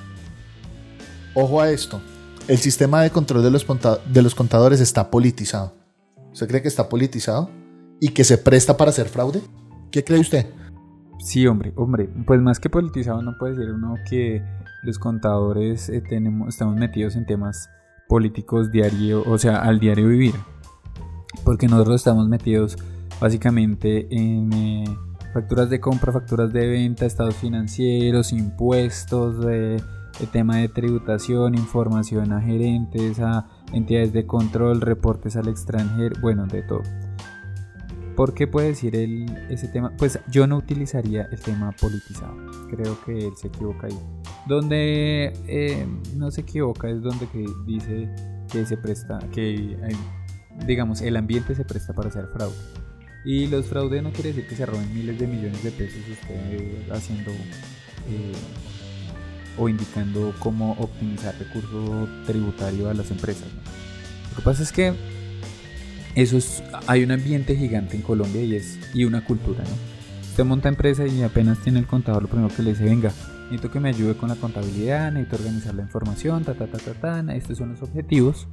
Ojo 1.34 1.60
a 1.60 1.70
esto. 1.70 2.00
El 2.48 2.58
sistema 2.58 3.02
de 3.02 3.10
control 3.10 3.44
de 3.44 3.50
los, 3.50 3.64
de 4.06 4.22
los 4.22 4.34
contadores 4.34 4.80
está 4.80 5.10
politizado. 5.10 5.76
¿Usted 6.32 6.48
cree 6.48 6.62
que 6.62 6.68
está 6.68 6.88
politizado? 6.88 7.50
¿Y 8.00 8.08
que 8.08 8.24
se 8.24 8.38
presta 8.38 8.76
para 8.76 8.90
hacer 8.90 9.08
fraude? 9.08 9.42
¿Qué 9.92 10.02
cree 10.02 10.18
usted? 10.18 10.46
Sí, 11.20 11.46
hombre, 11.46 11.72
hombre, 11.76 12.08
pues 12.26 12.40
más 12.40 12.58
que 12.58 12.70
politizado 12.70 13.20
no 13.20 13.36
puede 13.36 13.54
decir 13.54 13.74
uno 13.74 13.94
que 14.08 14.42
los 14.82 14.98
contadores 14.98 15.90
eh, 15.90 16.00
tenemos, 16.00 16.48
estamos 16.48 16.76
metidos 16.76 17.14
en 17.14 17.26
temas 17.26 17.68
políticos 18.08 18.72
diario, 18.72 19.22
o 19.26 19.36
sea, 19.36 19.58
al 19.58 19.78
diario 19.78 20.08
vivir. 20.08 20.34
Porque 21.44 21.68
nosotros 21.68 21.96
estamos 21.96 22.26
metidos 22.26 22.76
básicamente 23.20 24.08
en 24.10 24.52
eh, 24.52 24.84
facturas 25.34 25.68
de 25.68 25.78
compra, 25.78 26.10
facturas 26.10 26.52
de 26.54 26.66
venta, 26.66 27.04
estados 27.04 27.36
financieros, 27.36 28.32
impuestos, 28.32 29.44
el 29.44 30.28
tema 30.32 30.56
de 30.56 30.68
tributación, 30.68 31.54
información 31.54 32.32
a 32.32 32.40
gerentes, 32.40 33.20
a 33.20 33.46
entidades 33.74 34.14
de 34.14 34.26
control, 34.26 34.80
reportes 34.80 35.36
al 35.36 35.48
extranjero, 35.48 36.16
bueno, 36.22 36.46
de 36.46 36.62
todo. 36.62 36.82
¿Por 38.16 38.34
qué 38.34 38.46
puede 38.46 38.68
decir 38.68 38.96
él 38.96 39.26
ese 39.48 39.68
tema? 39.68 39.92
Pues 39.96 40.18
yo 40.28 40.46
no 40.46 40.56
utilizaría 40.56 41.28
el 41.30 41.40
tema 41.40 41.72
politizado. 41.72 42.34
Creo 42.70 43.02
que 43.04 43.26
él 43.26 43.32
se 43.36 43.48
equivoca 43.48 43.86
ahí. 43.86 43.98
Donde 44.46 45.32
eh, 45.46 45.86
no 46.16 46.30
se 46.30 46.42
equivoca 46.42 46.88
es 46.88 47.02
donde 47.02 47.26
que 47.28 47.46
dice 47.66 48.08
que 48.50 48.66
se 48.66 48.76
presta, 48.76 49.18
que 49.32 49.76
digamos 50.66 51.00
el 51.02 51.16
ambiente 51.16 51.54
se 51.54 51.64
presta 51.64 51.92
para 51.92 52.08
hacer 52.08 52.26
fraude. 52.32 52.56
Y 53.24 53.46
los 53.46 53.66
fraudes 53.66 54.02
no 54.02 54.12
quiere 54.12 54.30
decir 54.30 54.48
que 54.48 54.56
se 54.56 54.66
roben 54.66 54.92
miles 54.94 55.18
de 55.18 55.26
millones 55.26 55.62
de 55.62 55.70
pesos 55.70 56.00
usted 56.10 56.90
haciendo 56.90 57.30
eh, 57.30 58.32
o 59.58 59.68
indicando 59.68 60.34
cómo 60.38 60.72
optimizar 60.72 61.34
recurso 61.38 62.08
tributario 62.26 62.88
a 62.88 62.94
las 62.94 63.10
empresas. 63.10 63.48
Lo 64.30 64.36
que 64.36 64.42
pasa 64.42 64.62
es 64.62 64.72
que 64.72 64.94
eso 66.14 66.36
es, 66.36 66.62
hay 66.86 67.02
un 67.04 67.12
ambiente 67.12 67.56
gigante 67.56 67.96
en 67.96 68.02
Colombia 68.02 68.42
y 68.42 68.56
es 68.56 68.78
y 68.94 69.04
una 69.04 69.24
cultura, 69.24 69.62
¿no? 69.64 70.00
Usted 70.30 70.44
monta 70.44 70.68
empresa 70.68 71.06
y 71.06 71.22
apenas 71.22 71.58
tiene 71.58 71.80
el 71.80 71.86
contador, 71.86 72.22
lo 72.22 72.28
primero 72.28 72.54
que 72.54 72.62
le 72.62 72.70
dice, 72.70 72.84
venga, 72.84 73.12
necesito 73.44 73.70
que 73.70 73.80
me 73.80 73.88
ayude 73.88 74.16
con 74.16 74.28
la 74.28 74.36
contabilidad, 74.36 75.12
necesito 75.12 75.36
organizar 75.36 75.74
la 75.74 75.82
información, 75.82 76.44
ta, 76.44 76.54
ta, 76.54 76.66
ta, 76.66 76.78
ta, 76.78 76.94
ta, 76.94 77.34
estos 77.34 77.58
son 77.58 77.70
los 77.70 77.82
objetivos 77.82 78.46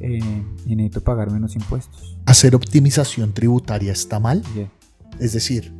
eh, 0.00 0.42
y 0.66 0.76
necesito 0.76 1.02
pagar 1.02 1.30
menos 1.30 1.54
impuestos. 1.54 2.16
¿Hacer 2.24 2.54
optimización 2.54 3.32
tributaria 3.32 3.92
está 3.92 4.20
mal? 4.20 4.42
Es 5.20 5.32
decir, 5.32 5.72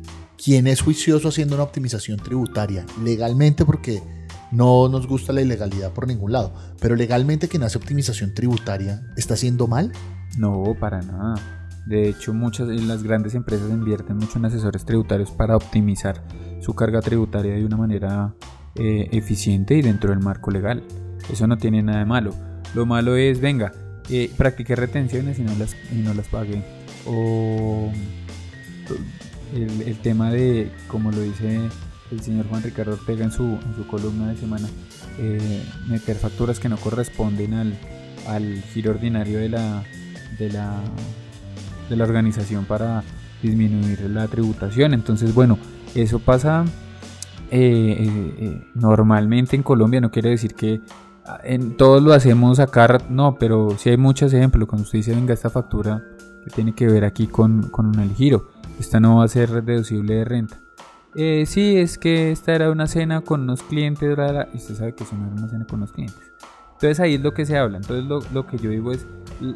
¿quién 0.43 0.67
es 0.67 0.81
juicioso 0.81 1.29
haciendo 1.29 1.55
una 1.55 1.63
optimización 1.63 2.19
tributaria? 2.19 2.85
Legalmente 3.03 3.65
porque 3.65 4.01
no 4.51 4.87
nos 4.87 5.07
gusta 5.07 5.33
la 5.33 5.41
ilegalidad 5.41 5.91
por 5.93 6.07
ningún 6.07 6.31
lado, 6.31 6.53
pero 6.79 6.95
legalmente 6.95 7.47
quien 7.47 7.63
hace 7.63 7.77
optimización 7.77 8.33
tributaria 8.33 9.03
está 9.15 9.33
haciendo 9.33 9.67
mal? 9.67 9.91
No, 10.37 10.75
para 10.79 11.01
nada. 11.01 11.35
De 11.87 12.09
hecho, 12.09 12.33
muchas 12.33 12.67
las 12.67 13.01
grandes 13.01 13.33
empresas 13.33 13.69
invierten 13.71 14.17
mucho 14.17 14.37
en 14.37 14.45
asesores 14.45 14.85
tributarios 14.85 15.31
para 15.31 15.55
optimizar 15.55 16.21
su 16.61 16.73
carga 16.73 17.01
tributaria 17.01 17.55
de 17.55 17.65
una 17.65 17.77
manera 17.77 18.35
eh, 18.75 19.07
eficiente 19.11 19.75
y 19.75 19.81
dentro 19.81 20.09
del 20.09 20.19
marco 20.19 20.51
legal. 20.51 20.83
Eso 21.31 21.47
no 21.47 21.57
tiene 21.57 21.81
nada 21.81 21.99
de 21.99 22.05
malo. 22.05 22.33
Lo 22.75 22.85
malo 22.85 23.15
es, 23.15 23.39
venga, 23.39 23.71
eh, 24.09 24.29
practique 24.37 24.75
retenciones 24.75 25.39
y 25.39 25.43
no 25.43 25.55
las, 25.55 25.75
y 25.91 25.95
no 25.95 26.13
las 26.13 26.27
pague. 26.27 26.61
O 27.05 27.89
el, 29.55 29.97
tema 29.99 30.29
de, 30.29 30.69
como 30.87 31.11
lo 31.11 31.21
dice 31.21 31.61
el 32.11 32.21
señor 32.21 32.47
Juan 32.49 32.63
Ricardo 32.63 32.93
Ortega 32.93 33.23
en 33.23 33.31
su, 33.31 33.43
en 33.43 33.75
su 33.77 33.87
columna 33.87 34.29
de 34.29 34.37
semana, 34.37 34.67
eh, 35.19 35.63
meter 35.87 36.17
facturas 36.17 36.59
que 36.59 36.67
no 36.67 36.75
corresponden 36.77 37.53
al, 37.53 37.79
al 38.27 38.61
giro 38.73 38.91
ordinario 38.91 39.39
de 39.39 39.49
la, 39.49 39.83
de 40.37 40.51
la, 40.51 40.79
de 41.89 41.95
la 41.95 42.03
organización 42.03 42.65
para 42.65 43.03
disminuir 43.41 44.01
la 44.09 44.27
tributación. 44.27 44.93
Entonces, 44.93 45.33
bueno, 45.33 45.57
eso 45.95 46.19
pasa 46.19 46.65
eh, 47.51 48.61
normalmente 48.75 49.55
en 49.55 49.63
Colombia, 49.63 50.01
no 50.01 50.11
quiere 50.11 50.31
decir 50.31 50.53
que 50.53 50.81
en 51.43 51.75
todos 51.75 52.01
lo 52.01 52.13
hacemos 52.13 52.57
sacar, 52.57 53.09
no, 53.09 53.35
pero 53.35 53.77
si 53.77 53.89
hay 53.89 53.97
muchos 53.97 54.33
ejemplos. 54.33 54.67
Cuando 54.67 54.83
usted 54.83 54.99
dice, 54.99 55.13
venga, 55.13 55.33
esta 55.33 55.49
factura 55.49 56.03
que 56.43 56.49
tiene 56.49 56.73
que 56.73 56.87
ver 56.87 57.03
aquí 57.03 57.27
con, 57.27 57.63
con 57.69 57.99
el 57.99 58.13
giro, 58.13 58.49
esta 58.79 58.99
no 58.99 59.17
va 59.17 59.25
a 59.25 59.27
ser 59.27 59.63
deducible 59.63 60.15
de 60.15 60.25
renta. 60.25 60.61
Eh, 61.15 61.45
sí, 61.45 61.77
es 61.77 61.97
que 61.97 62.31
esta 62.31 62.53
era 62.53 62.71
una 62.71 62.87
cena 62.87 63.21
con 63.21 63.41
unos 63.41 63.63
clientes, 63.63 64.17
y 64.53 64.57
usted 64.57 64.75
sabe 64.75 64.93
que 64.93 65.03
eso 65.03 65.15
no 65.17 65.25
era 65.25 65.35
una 65.35 65.49
cena 65.49 65.65
con 65.65 65.79
unos 65.79 65.91
clientes. 65.91 66.19
Entonces 66.77 66.99
ahí 66.99 67.15
es 67.15 67.21
lo 67.21 67.33
que 67.33 67.45
se 67.45 67.57
habla. 67.57 67.77
Entonces 67.77 68.05
lo, 68.05 68.21
lo, 68.33 68.45
que 68.45 68.57
yo 68.57 68.69
digo 68.69 68.91
es 68.91 69.05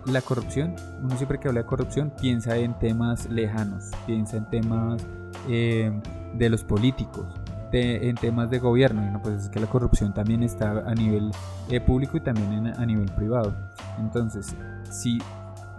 la 0.06 0.22
corrupción. 0.22 0.76
Uno 1.04 1.16
siempre 1.18 1.40
que 1.40 1.48
habla 1.48 1.62
de 1.62 1.68
corrupción 1.68 2.12
piensa 2.20 2.58
en 2.58 2.78
temas 2.80 3.30
lejanos, 3.30 3.92
piensa 4.06 4.38
en 4.38 4.50
temas 4.50 5.06
eh, 5.48 5.92
de 6.34 6.50
los 6.50 6.64
políticos 6.64 7.28
en 7.74 8.16
temas 8.16 8.50
de 8.50 8.60
gobierno. 8.60 9.06
Y 9.06 9.10
no, 9.12 9.22
pues 9.22 9.44
es 9.44 9.50
que 9.50 9.60
la 9.60 9.68
corrupción 9.68 10.14
también 10.14 10.44
está 10.44 10.72
a 10.80 10.94
nivel 10.94 11.32
eh, 11.70 11.80
público 11.80 12.18
y 12.18 12.22
también 12.22 12.68
a 12.68 12.86
nivel 12.86 13.10
privado. 13.12 13.54
Entonces, 14.00 14.56
si, 14.90 15.20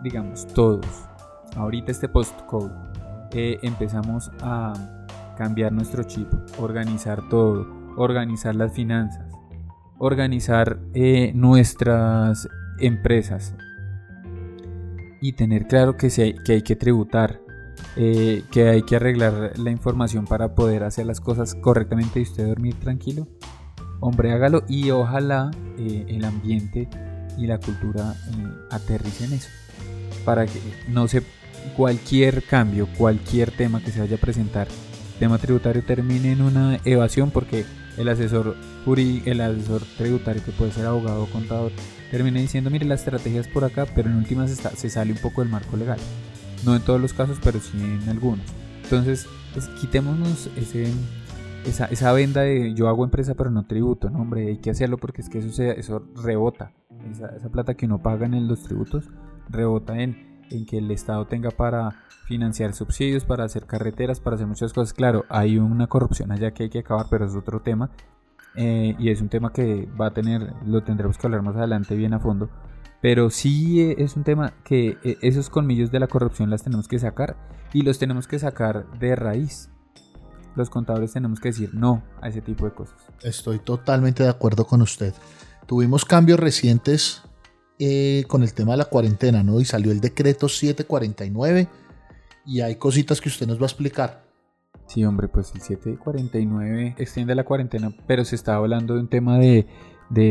digamos, 0.02 0.46
todos, 0.48 0.86
ahorita 1.56 1.90
este 1.90 2.08
post-code, 2.08 2.72
eh, 3.32 3.58
empezamos 3.62 4.30
a 4.40 4.72
cambiar 5.36 5.72
nuestro 5.72 6.02
chip, 6.04 6.28
organizar 6.58 7.28
todo, 7.28 7.66
organizar 7.96 8.54
las 8.54 8.72
finanzas, 8.72 9.31
organizar 10.02 10.80
eh, 10.94 11.30
nuestras 11.32 12.48
empresas 12.80 13.54
y 15.20 15.34
tener 15.34 15.68
claro 15.68 15.96
que, 15.96 16.10
se, 16.10 16.34
que 16.44 16.54
hay 16.54 16.62
que 16.62 16.74
tributar, 16.74 17.40
eh, 17.94 18.42
que 18.50 18.68
hay 18.68 18.82
que 18.82 18.96
arreglar 18.96 19.56
la 19.56 19.70
información 19.70 20.26
para 20.26 20.56
poder 20.56 20.82
hacer 20.82 21.06
las 21.06 21.20
cosas 21.20 21.54
correctamente 21.54 22.18
y 22.18 22.24
usted 22.24 22.48
dormir 22.48 22.74
tranquilo, 22.80 23.28
hombre, 24.00 24.32
hágalo 24.32 24.64
y 24.68 24.90
ojalá 24.90 25.52
eh, 25.78 26.04
el 26.08 26.24
ambiente 26.24 26.88
y 27.38 27.46
la 27.46 27.58
cultura 27.58 28.16
aterricen 28.72 29.32
eso. 29.32 29.50
Para 30.24 30.46
que 30.46 30.58
no 30.88 31.06
se 31.06 31.22
cualquier 31.76 32.42
cambio, 32.42 32.88
cualquier 32.98 33.52
tema 33.52 33.80
que 33.80 33.92
se 33.92 34.00
vaya 34.00 34.16
a 34.16 34.20
presentar, 34.20 34.66
tema 35.20 35.38
tributario 35.38 35.84
termine 35.84 36.32
en 36.32 36.42
una 36.42 36.80
evasión 36.84 37.30
porque 37.30 37.64
el 37.96 38.08
asesor 38.08 38.56
el 38.86 39.40
asesor 39.40 39.82
tributario 39.96 40.44
que 40.44 40.52
puede 40.52 40.72
ser 40.72 40.86
abogado 40.86 41.24
o 41.24 41.26
contador, 41.26 41.72
termina 42.10 42.40
diciendo, 42.40 42.70
mire, 42.70 42.84
la 42.84 42.94
estrategia 42.94 43.40
es 43.40 43.48
por 43.48 43.64
acá, 43.64 43.86
pero 43.94 44.10
en 44.10 44.16
últimas 44.16 44.50
se 44.50 44.90
sale 44.90 45.12
un 45.12 45.18
poco 45.18 45.40
del 45.40 45.50
marco 45.50 45.76
legal. 45.76 45.98
No 46.64 46.76
en 46.76 46.82
todos 46.82 47.00
los 47.00 47.12
casos, 47.12 47.38
pero 47.42 47.58
sí 47.60 47.78
en 47.78 48.08
algunos. 48.08 48.44
Entonces, 48.84 49.26
pues, 49.52 49.68
quitémonos 49.80 50.48
ese, 50.56 50.92
esa, 51.64 51.86
esa, 51.86 52.12
venda 52.12 52.42
de 52.42 52.74
yo 52.74 52.88
hago 52.88 53.04
empresa 53.04 53.34
pero 53.34 53.50
no 53.50 53.66
tributo, 53.66 54.10
no 54.10 54.20
hombre, 54.20 54.48
hay 54.48 54.58
que 54.58 54.70
hacerlo 54.70 54.98
porque 54.98 55.22
es 55.22 55.28
que 55.28 55.38
eso, 55.38 55.50
se, 55.50 55.78
eso 55.78 56.04
rebota. 56.22 56.72
Esa, 57.10 57.28
esa 57.36 57.48
plata 57.48 57.74
que 57.74 57.86
uno 57.86 58.02
paga 58.02 58.26
en 58.26 58.46
los 58.46 58.62
tributos 58.62 59.08
rebota 59.48 59.98
en, 60.00 60.42
en 60.50 60.66
que 60.66 60.78
el 60.78 60.90
Estado 60.90 61.26
tenga 61.26 61.50
para 61.50 62.04
financiar 62.26 62.72
subsidios, 62.74 63.24
para 63.24 63.44
hacer 63.44 63.66
carreteras, 63.66 64.20
para 64.20 64.36
hacer 64.36 64.46
muchas 64.46 64.72
cosas. 64.72 64.94
Claro, 64.94 65.24
hay 65.28 65.58
una 65.58 65.86
corrupción 65.86 66.32
allá 66.32 66.52
que 66.52 66.64
hay 66.64 66.70
que 66.70 66.80
acabar, 66.80 67.06
pero 67.10 67.26
es 67.26 67.34
otro 67.34 67.60
tema. 67.60 67.90
Eh, 68.56 68.94
y 68.98 69.10
es 69.10 69.20
un 69.20 69.28
tema 69.28 69.52
que 69.52 69.88
va 70.00 70.08
a 70.08 70.14
tener, 70.14 70.52
lo 70.66 70.82
tendremos 70.82 71.16
que 71.18 71.26
hablar 71.26 71.42
más 71.42 71.56
adelante 71.56 71.94
bien 71.94 72.14
a 72.14 72.20
fondo. 72.20 72.50
Pero 73.02 73.30
sí 73.30 73.80
eh, 73.80 73.96
es 73.98 74.16
un 74.16 74.22
tema 74.22 74.54
que 74.64 74.96
eh, 75.02 75.18
esos 75.22 75.50
colmillos 75.50 75.90
de 75.90 75.98
la 75.98 76.06
corrupción 76.06 76.48
las 76.48 76.62
tenemos 76.62 76.86
que 76.86 77.00
sacar 77.00 77.36
y 77.72 77.82
los 77.82 77.98
tenemos 77.98 78.28
que 78.28 78.38
sacar 78.38 78.86
de 78.98 79.16
raíz. 79.16 79.68
Los 80.54 80.70
contadores 80.70 81.12
tenemos 81.12 81.40
que 81.40 81.48
decir 81.48 81.70
no 81.74 82.04
a 82.20 82.28
ese 82.28 82.40
tipo 82.40 82.64
de 82.64 82.72
cosas. 82.72 82.96
Estoy 83.22 83.58
totalmente 83.58 84.22
de 84.22 84.28
acuerdo 84.28 84.66
con 84.66 84.82
usted. 84.82 85.12
Tuvimos 85.66 86.04
cambios 86.04 86.38
recientes 86.38 87.22
eh, 87.78 88.24
con 88.28 88.44
el 88.44 88.54
tema 88.54 88.72
de 88.72 88.78
la 88.78 88.84
cuarentena, 88.84 89.42
¿no? 89.42 89.60
Y 89.60 89.64
salió 89.64 89.90
el 89.90 90.00
decreto 90.00 90.48
749 90.48 91.68
y 92.46 92.60
hay 92.60 92.76
cositas 92.76 93.20
que 93.20 93.28
usted 93.28 93.48
nos 93.48 93.58
va 93.58 93.62
a 93.62 93.66
explicar. 93.66 94.21
Sí, 94.86 95.04
hombre, 95.04 95.28
pues 95.28 95.52
el 95.54 95.60
749 95.60 96.96
extiende 96.98 97.34
la 97.34 97.44
cuarentena, 97.44 97.92
pero 98.06 98.24
se 98.24 98.36
está 98.36 98.56
hablando 98.56 98.94
de 98.94 99.00
un 99.00 99.08
tema 99.08 99.38
de, 99.38 99.66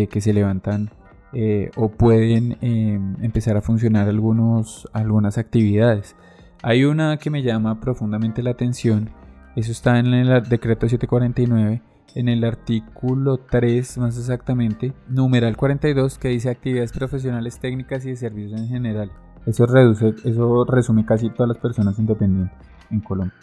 que 0.07 0.21
se 0.21 0.33
levantan 0.33 0.91
eh, 1.33 1.71
o 1.75 1.89
pueden 1.89 2.57
em, 2.61 3.15
empezar 3.23 3.57
a 3.57 3.61
funcionar 3.61 4.07
algunos, 4.07 4.87
algunas 4.93 5.37
actividades. 5.37 6.15
Hay 6.61 6.83
una 6.83 7.17
que 7.17 7.31
me 7.31 7.41
llama 7.41 7.79
profundamente 7.79 8.43
la 8.43 8.51
atención, 8.51 9.09
eso 9.55 9.71
está 9.71 9.97
en 9.97 10.07
el 10.07 10.43
decreto 10.47 10.87
749, 10.87 11.81
en 12.15 12.29
el 12.29 12.43
artículo 12.43 13.37
3 13.37 13.97
más 13.97 14.17
exactamente, 14.17 14.93
numeral 15.07 15.57
42, 15.57 16.17
que 16.17 16.29
dice 16.29 16.49
actividades 16.49 16.91
profesionales 16.91 17.59
técnicas 17.59 18.05
y 18.05 18.09
de 18.09 18.15
servicios 18.15 18.61
en 18.61 18.67
general. 18.67 19.11
Eso, 19.45 19.65
reduce, 19.65 20.13
eso 20.23 20.65
resume 20.65 21.05
casi 21.05 21.29
todas 21.31 21.49
las 21.49 21.57
personas 21.57 21.97
independientes 21.97 22.55
en 22.91 22.99
Colombia. 22.99 23.33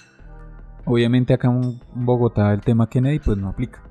Obviamente 0.89 1.35
acá 1.35 1.49
en 1.49 1.79
Bogotá 1.95 2.55
el 2.55 2.63
tema 2.63 2.89
Kennedy 2.89 3.19
pues 3.19 3.37
no 3.37 3.49
aplica. 3.49 3.83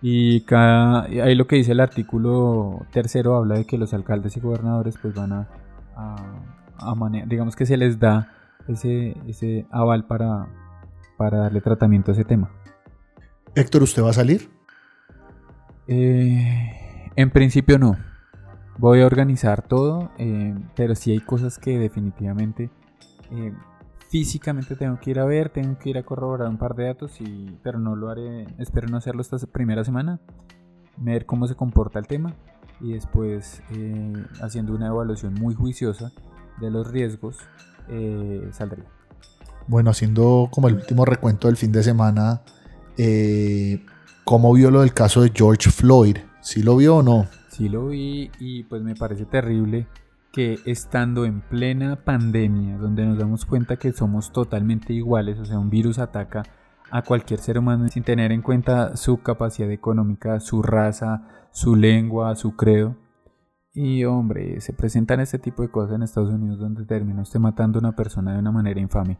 Y 0.00 0.40
cada, 0.42 1.02
ahí 1.02 1.34
lo 1.34 1.46
que 1.46 1.56
dice 1.56 1.72
el 1.72 1.80
artículo 1.80 2.86
tercero 2.90 3.36
habla 3.36 3.56
de 3.56 3.66
que 3.66 3.76
los 3.76 3.92
alcaldes 3.92 4.36
y 4.36 4.40
gobernadores 4.40 4.96
pues 5.00 5.14
van 5.14 5.32
a, 5.32 5.48
a, 6.78 6.94
manejar, 6.94 7.28
digamos 7.28 7.54
que 7.54 7.66
se 7.66 7.76
les 7.76 8.00
da 8.00 8.32
ese, 8.66 9.14
ese 9.28 9.66
aval 9.70 10.06
para, 10.06 10.48
para 11.18 11.38
darle 11.38 11.60
tratamiento 11.60 12.10
a 12.10 12.14
ese 12.14 12.24
tema. 12.24 12.50
Héctor, 13.54 13.82
¿usted 13.82 14.02
va 14.02 14.10
a 14.10 14.14
salir? 14.14 14.50
Eh, 15.86 17.10
en 17.14 17.30
principio 17.30 17.78
no. 17.78 17.96
Voy 18.78 19.02
a 19.02 19.06
organizar 19.06 19.60
todo, 19.60 20.10
eh, 20.16 20.54
pero 20.74 20.94
sí 20.94 21.12
hay 21.12 21.20
cosas 21.20 21.58
que 21.58 21.78
definitivamente 21.78 22.70
eh, 23.30 23.52
físicamente 24.12 24.76
tengo 24.76 25.00
que 25.00 25.10
ir 25.10 25.18
a 25.18 25.24
ver, 25.24 25.48
tengo 25.48 25.78
que 25.78 25.88
ir 25.88 25.96
a 25.96 26.02
corroborar 26.02 26.46
un 26.46 26.58
par 26.58 26.74
de 26.74 26.84
datos, 26.84 27.18
y, 27.18 27.56
pero 27.62 27.78
no 27.78 27.96
lo 27.96 28.10
haré, 28.10 28.46
espero 28.58 28.86
no 28.86 28.98
hacerlo 28.98 29.22
esta 29.22 29.38
primera 29.38 29.84
semana, 29.84 30.20
ver 30.98 31.24
cómo 31.24 31.48
se 31.48 31.54
comporta 31.54 31.98
el 31.98 32.06
tema 32.06 32.34
y 32.78 32.92
después 32.92 33.62
eh, 33.70 34.12
haciendo 34.42 34.74
una 34.74 34.88
evaluación 34.88 35.32
muy 35.32 35.54
juiciosa 35.54 36.12
de 36.60 36.70
los 36.70 36.90
riesgos 36.90 37.38
eh, 37.88 38.50
saldría. 38.52 38.84
Bueno, 39.66 39.88
haciendo 39.88 40.50
como 40.52 40.68
el 40.68 40.74
último 40.74 41.06
recuento 41.06 41.48
del 41.48 41.56
fin 41.56 41.72
de 41.72 41.82
semana, 41.82 42.42
eh, 42.98 43.82
¿cómo 44.24 44.52
vio 44.52 44.70
lo 44.70 44.82
del 44.82 44.92
caso 44.92 45.22
de 45.22 45.32
George 45.34 45.70
Floyd? 45.70 46.18
¿Sí 46.42 46.62
lo 46.62 46.76
vio 46.76 46.96
o 46.96 47.02
no? 47.02 47.28
Sí 47.48 47.70
lo 47.70 47.86
vi 47.86 48.30
y 48.38 48.64
pues 48.64 48.82
me 48.82 48.94
parece 48.94 49.24
terrible 49.24 49.86
que 50.32 50.58
estando 50.64 51.24
en 51.26 51.42
plena 51.42 52.04
pandemia, 52.04 52.78
donde 52.78 53.04
nos 53.04 53.18
damos 53.18 53.44
cuenta 53.44 53.76
que 53.76 53.92
somos 53.92 54.32
totalmente 54.32 54.92
iguales, 54.92 55.38
o 55.38 55.44
sea, 55.44 55.58
un 55.58 55.70
virus 55.70 55.98
ataca 55.98 56.42
a 56.90 57.02
cualquier 57.02 57.40
ser 57.40 57.58
humano 57.58 57.88
sin 57.88 58.02
tener 58.02 58.32
en 58.32 58.42
cuenta 58.42 58.96
su 58.96 59.22
capacidad 59.22 59.70
económica, 59.70 60.40
su 60.40 60.62
raza, 60.62 61.48
su 61.52 61.76
lengua, 61.76 62.34
su 62.34 62.56
credo, 62.56 62.96
Y 63.74 64.04
hombre, 64.04 64.60
se 64.60 64.74
presentan 64.74 65.20
este 65.20 65.38
tipo 65.38 65.62
de 65.62 65.70
cosas 65.70 65.96
en 65.96 66.02
Estados 66.02 66.30
Unidos 66.30 66.58
donde 66.58 66.84
termina 66.84 67.22
usted 67.22 67.40
matando 67.40 67.78
a 67.78 67.80
una 67.80 67.96
persona 67.96 68.34
de 68.34 68.38
una 68.38 68.52
manera 68.52 68.80
infame. 68.80 69.18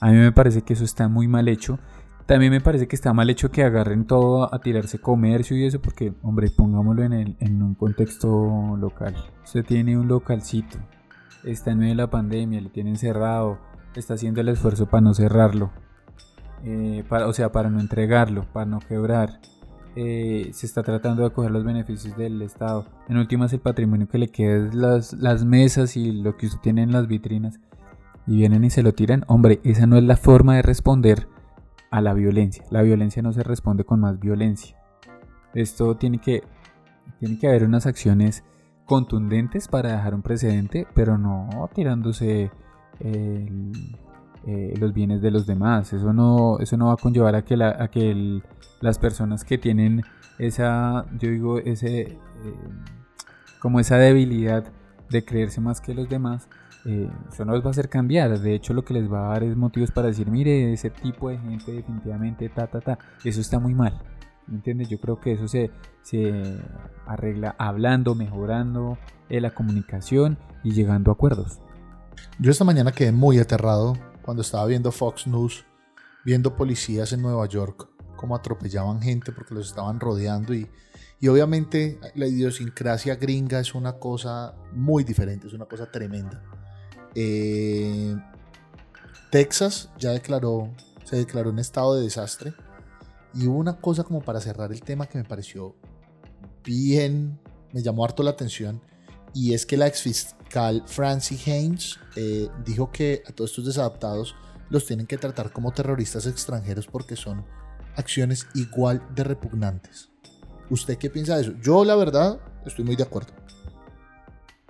A 0.00 0.10
mí 0.10 0.16
me 0.16 0.32
parece 0.32 0.62
que 0.62 0.72
eso 0.72 0.84
está 0.84 1.08
muy 1.08 1.28
mal 1.28 1.46
hecho. 1.46 1.78
También 2.26 2.52
me 2.52 2.60
parece 2.60 2.86
que 2.86 2.96
está 2.96 3.12
mal 3.12 3.28
hecho 3.30 3.50
que 3.50 3.64
agarren 3.64 4.06
todo 4.06 4.54
a 4.54 4.60
tirarse 4.60 5.00
comercio 5.00 5.56
y 5.56 5.64
eso, 5.64 5.80
porque, 5.80 6.14
hombre, 6.22 6.50
pongámoslo 6.50 7.02
en, 7.02 7.12
el, 7.12 7.36
en 7.40 7.62
un 7.62 7.74
contexto 7.74 8.76
local. 8.78 9.14
Usted 9.44 9.64
tiene 9.64 9.98
un 9.98 10.08
localcito, 10.08 10.78
está 11.44 11.72
en 11.72 11.78
medio 11.78 11.90
de 11.90 11.96
la 11.96 12.10
pandemia, 12.10 12.60
le 12.60 12.70
tienen 12.70 12.96
cerrado, 12.96 13.58
está 13.96 14.14
haciendo 14.14 14.40
el 14.40 14.48
esfuerzo 14.48 14.86
para 14.86 15.00
no 15.00 15.14
cerrarlo, 15.14 15.70
eh, 16.64 17.04
para, 17.08 17.26
o 17.26 17.32
sea, 17.32 17.50
para 17.50 17.70
no 17.70 17.80
entregarlo, 17.80 18.46
para 18.52 18.66
no 18.66 18.78
quebrar. 18.78 19.40
Eh, 19.94 20.48
se 20.54 20.64
está 20.64 20.82
tratando 20.82 21.20
de 21.20 21.28
acoger 21.28 21.50
los 21.50 21.64
beneficios 21.64 22.16
del 22.16 22.40
Estado. 22.40 22.86
En 23.08 23.18
últimas, 23.18 23.52
el 23.52 23.60
patrimonio 23.60 24.08
que 24.08 24.16
le 24.16 24.28
queda 24.28 24.68
es 24.68 24.74
las, 24.74 25.12
las 25.12 25.44
mesas 25.44 25.98
y 25.98 26.12
lo 26.12 26.36
que 26.38 26.46
usted 26.46 26.60
tiene 26.60 26.82
en 26.82 26.92
las 26.92 27.08
vitrinas. 27.08 27.60
Y 28.26 28.36
vienen 28.36 28.64
y 28.64 28.70
se 28.70 28.82
lo 28.82 28.94
tiran. 28.94 29.24
Hombre, 29.26 29.60
esa 29.64 29.86
no 29.86 29.96
es 29.98 30.04
la 30.04 30.16
forma 30.16 30.54
de 30.54 30.62
responder 30.62 31.26
a 31.92 32.00
la 32.00 32.14
violencia. 32.14 32.64
La 32.70 32.82
violencia 32.82 33.22
no 33.22 33.32
se 33.32 33.44
responde 33.44 33.84
con 33.84 34.00
más 34.00 34.18
violencia. 34.18 34.76
Esto 35.54 35.94
tiene 35.96 36.18
que, 36.18 36.42
tiene 37.20 37.38
que 37.38 37.46
haber 37.46 37.64
unas 37.64 37.86
acciones 37.86 38.42
contundentes 38.86 39.68
para 39.68 39.92
dejar 39.92 40.14
un 40.14 40.22
precedente, 40.22 40.86
pero 40.94 41.18
no 41.18 41.68
tirándose 41.74 42.50
eh, 43.00 44.74
los 44.80 44.92
bienes 44.94 45.20
de 45.20 45.30
los 45.30 45.46
demás. 45.46 45.92
Eso 45.92 46.14
no, 46.14 46.58
eso 46.60 46.78
no 46.78 46.86
va 46.86 46.94
a 46.94 46.96
conllevar 46.96 47.34
a 47.36 47.42
que, 47.42 47.56
que 47.92 48.42
las 48.80 48.98
personas 48.98 49.44
que 49.44 49.58
tienen 49.58 50.02
esa, 50.38 51.04
yo 51.18 51.28
digo, 51.28 51.58
ese, 51.58 52.00
eh, 52.00 52.18
como 53.60 53.80
esa 53.80 53.98
debilidad 53.98 54.64
de 55.12 55.24
creerse 55.24 55.60
más 55.60 55.80
que 55.80 55.94
los 55.94 56.08
demás, 56.08 56.48
eh, 56.84 57.08
eso 57.30 57.44
no 57.44 57.52
les 57.54 57.62
va 57.62 57.68
a 57.68 57.70
hacer 57.70 57.88
cambiar. 57.88 58.38
De 58.40 58.54
hecho, 58.54 58.74
lo 58.74 58.84
que 58.84 58.94
les 58.94 59.10
va 59.10 59.26
a 59.26 59.32
dar 59.34 59.44
es 59.44 59.56
motivos 59.56 59.90
para 59.92 60.08
decir, 60.08 60.30
mire, 60.30 60.72
ese 60.72 60.90
tipo 60.90 61.28
de 61.28 61.38
gente 61.38 61.72
definitivamente, 61.72 62.48
ta, 62.48 62.66
ta, 62.66 62.80
ta. 62.80 62.98
Eso 63.24 63.40
está 63.40 63.58
muy 63.60 63.74
mal. 63.74 64.02
¿Me 64.48 64.56
entiendes? 64.56 64.88
Yo 64.88 64.98
creo 64.98 65.20
que 65.20 65.32
eso 65.32 65.46
se, 65.46 65.70
se 66.02 66.58
arregla 67.06 67.54
hablando, 67.58 68.16
mejorando 68.16 68.98
la 69.40 69.54
comunicación 69.54 70.36
y 70.62 70.72
llegando 70.72 71.10
a 71.10 71.14
acuerdos. 71.14 71.60
Yo 72.38 72.50
esta 72.50 72.64
mañana 72.64 72.92
quedé 72.92 73.12
muy 73.12 73.38
aterrado 73.38 73.96
cuando 74.22 74.42
estaba 74.42 74.66
viendo 74.66 74.92
Fox 74.92 75.26
News, 75.26 75.64
viendo 76.24 76.54
policías 76.56 77.12
en 77.12 77.22
Nueva 77.22 77.46
York, 77.46 77.88
cómo 78.16 78.36
atropellaban 78.36 79.00
gente 79.00 79.32
porque 79.32 79.54
los 79.54 79.68
estaban 79.68 80.00
rodeando 80.00 80.54
y, 80.54 80.68
y 81.22 81.28
obviamente 81.28 82.00
la 82.16 82.26
idiosincrasia 82.26 83.14
gringa 83.14 83.60
es 83.60 83.76
una 83.76 83.92
cosa 83.92 84.56
muy 84.72 85.04
diferente, 85.04 85.46
es 85.46 85.52
una 85.52 85.66
cosa 85.66 85.88
tremenda. 85.88 86.42
Eh, 87.14 88.16
Texas 89.30 89.88
ya 90.00 90.10
declaró, 90.10 90.74
se 91.04 91.14
declaró 91.14 91.50
un 91.50 91.60
estado 91.60 91.94
de 91.94 92.02
desastre 92.02 92.52
y 93.34 93.46
hubo 93.46 93.56
una 93.56 93.80
cosa 93.80 94.02
como 94.02 94.20
para 94.20 94.40
cerrar 94.40 94.72
el 94.72 94.82
tema 94.82 95.06
que 95.06 95.16
me 95.16 95.22
pareció 95.22 95.76
bien, 96.64 97.38
me 97.72 97.84
llamó 97.84 98.04
harto 98.04 98.24
la 98.24 98.30
atención 98.32 98.82
y 99.32 99.54
es 99.54 99.64
que 99.64 99.76
la 99.76 99.86
ex 99.86 100.02
fiscal 100.02 100.82
Francie 100.86 101.38
Haynes 101.46 102.00
eh, 102.16 102.48
dijo 102.64 102.90
que 102.90 103.22
a 103.28 103.32
todos 103.32 103.50
estos 103.50 103.66
desadaptados 103.66 104.34
los 104.70 104.86
tienen 104.86 105.06
que 105.06 105.18
tratar 105.18 105.52
como 105.52 105.70
terroristas 105.70 106.26
extranjeros 106.26 106.88
porque 106.88 107.14
son 107.14 107.46
acciones 107.94 108.48
igual 108.54 109.06
de 109.14 109.22
repugnantes. 109.22 110.11
¿Usted 110.72 110.96
qué 110.96 111.10
piensa 111.10 111.36
de 111.36 111.42
eso? 111.42 111.52
Yo 111.60 111.84
la 111.84 111.94
verdad 111.96 112.40
estoy 112.64 112.86
muy 112.86 112.96
de 112.96 113.02
acuerdo. 113.02 113.30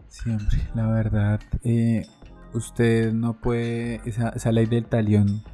Siempre, 0.08 0.58
la 0.74 0.88
verdad, 0.88 1.40
eh, 1.62 2.04
usted 2.52 3.12
no 3.12 3.34
puede, 3.40 4.00
esa, 4.04 4.50
ley 4.50 4.66
del 4.66 4.84
talión, 4.86 5.44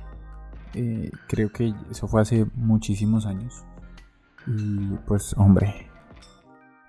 eh, 0.72 1.10
creo 1.26 1.52
que 1.52 1.74
eso 1.90 2.08
fue 2.08 2.22
hace 2.22 2.46
muchísimos 2.54 3.26
años. 3.26 3.62
Y 4.46 4.96
pues 5.06 5.34
hombre, 5.36 5.90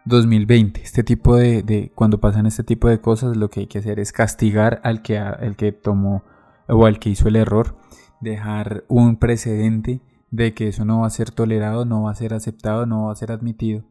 2020. 0.06 0.82
Este 0.82 1.04
tipo 1.04 1.36
de, 1.36 1.92
cuando 1.96 2.22
pasan 2.22 2.46
este 2.46 2.64
tipo 2.64 2.88
de 2.88 3.02
cosas, 3.02 3.36
lo 3.36 3.50
que 3.50 3.60
hay 3.60 3.68
que 3.68 3.80
hacer 3.80 4.00
es 4.00 4.14
castigar 4.14 4.80
al 4.86 5.02
que, 5.02 5.18
el 5.18 5.58
que 5.58 5.74
tomó 5.74 6.24
o 6.70 6.86
al 6.86 6.98
que 6.98 7.10
hizo 7.10 7.28
el 7.28 7.36
error, 7.36 7.76
dejar 8.22 8.86
un 8.88 9.18
precedente 9.18 10.00
de 10.32 10.54
que 10.54 10.68
eso 10.68 10.86
no 10.86 11.02
va 11.02 11.08
a 11.08 11.12
ser 11.12 11.32
tolerado, 11.32 11.86
no 11.86 12.04
va 12.04 12.12
a 12.12 12.16
ser 12.16 12.34
aceptado, 12.34 12.86
no 12.86 13.06
va 13.06 13.14
a 13.14 13.16
ser 13.16 13.32
admitido. 13.32 13.84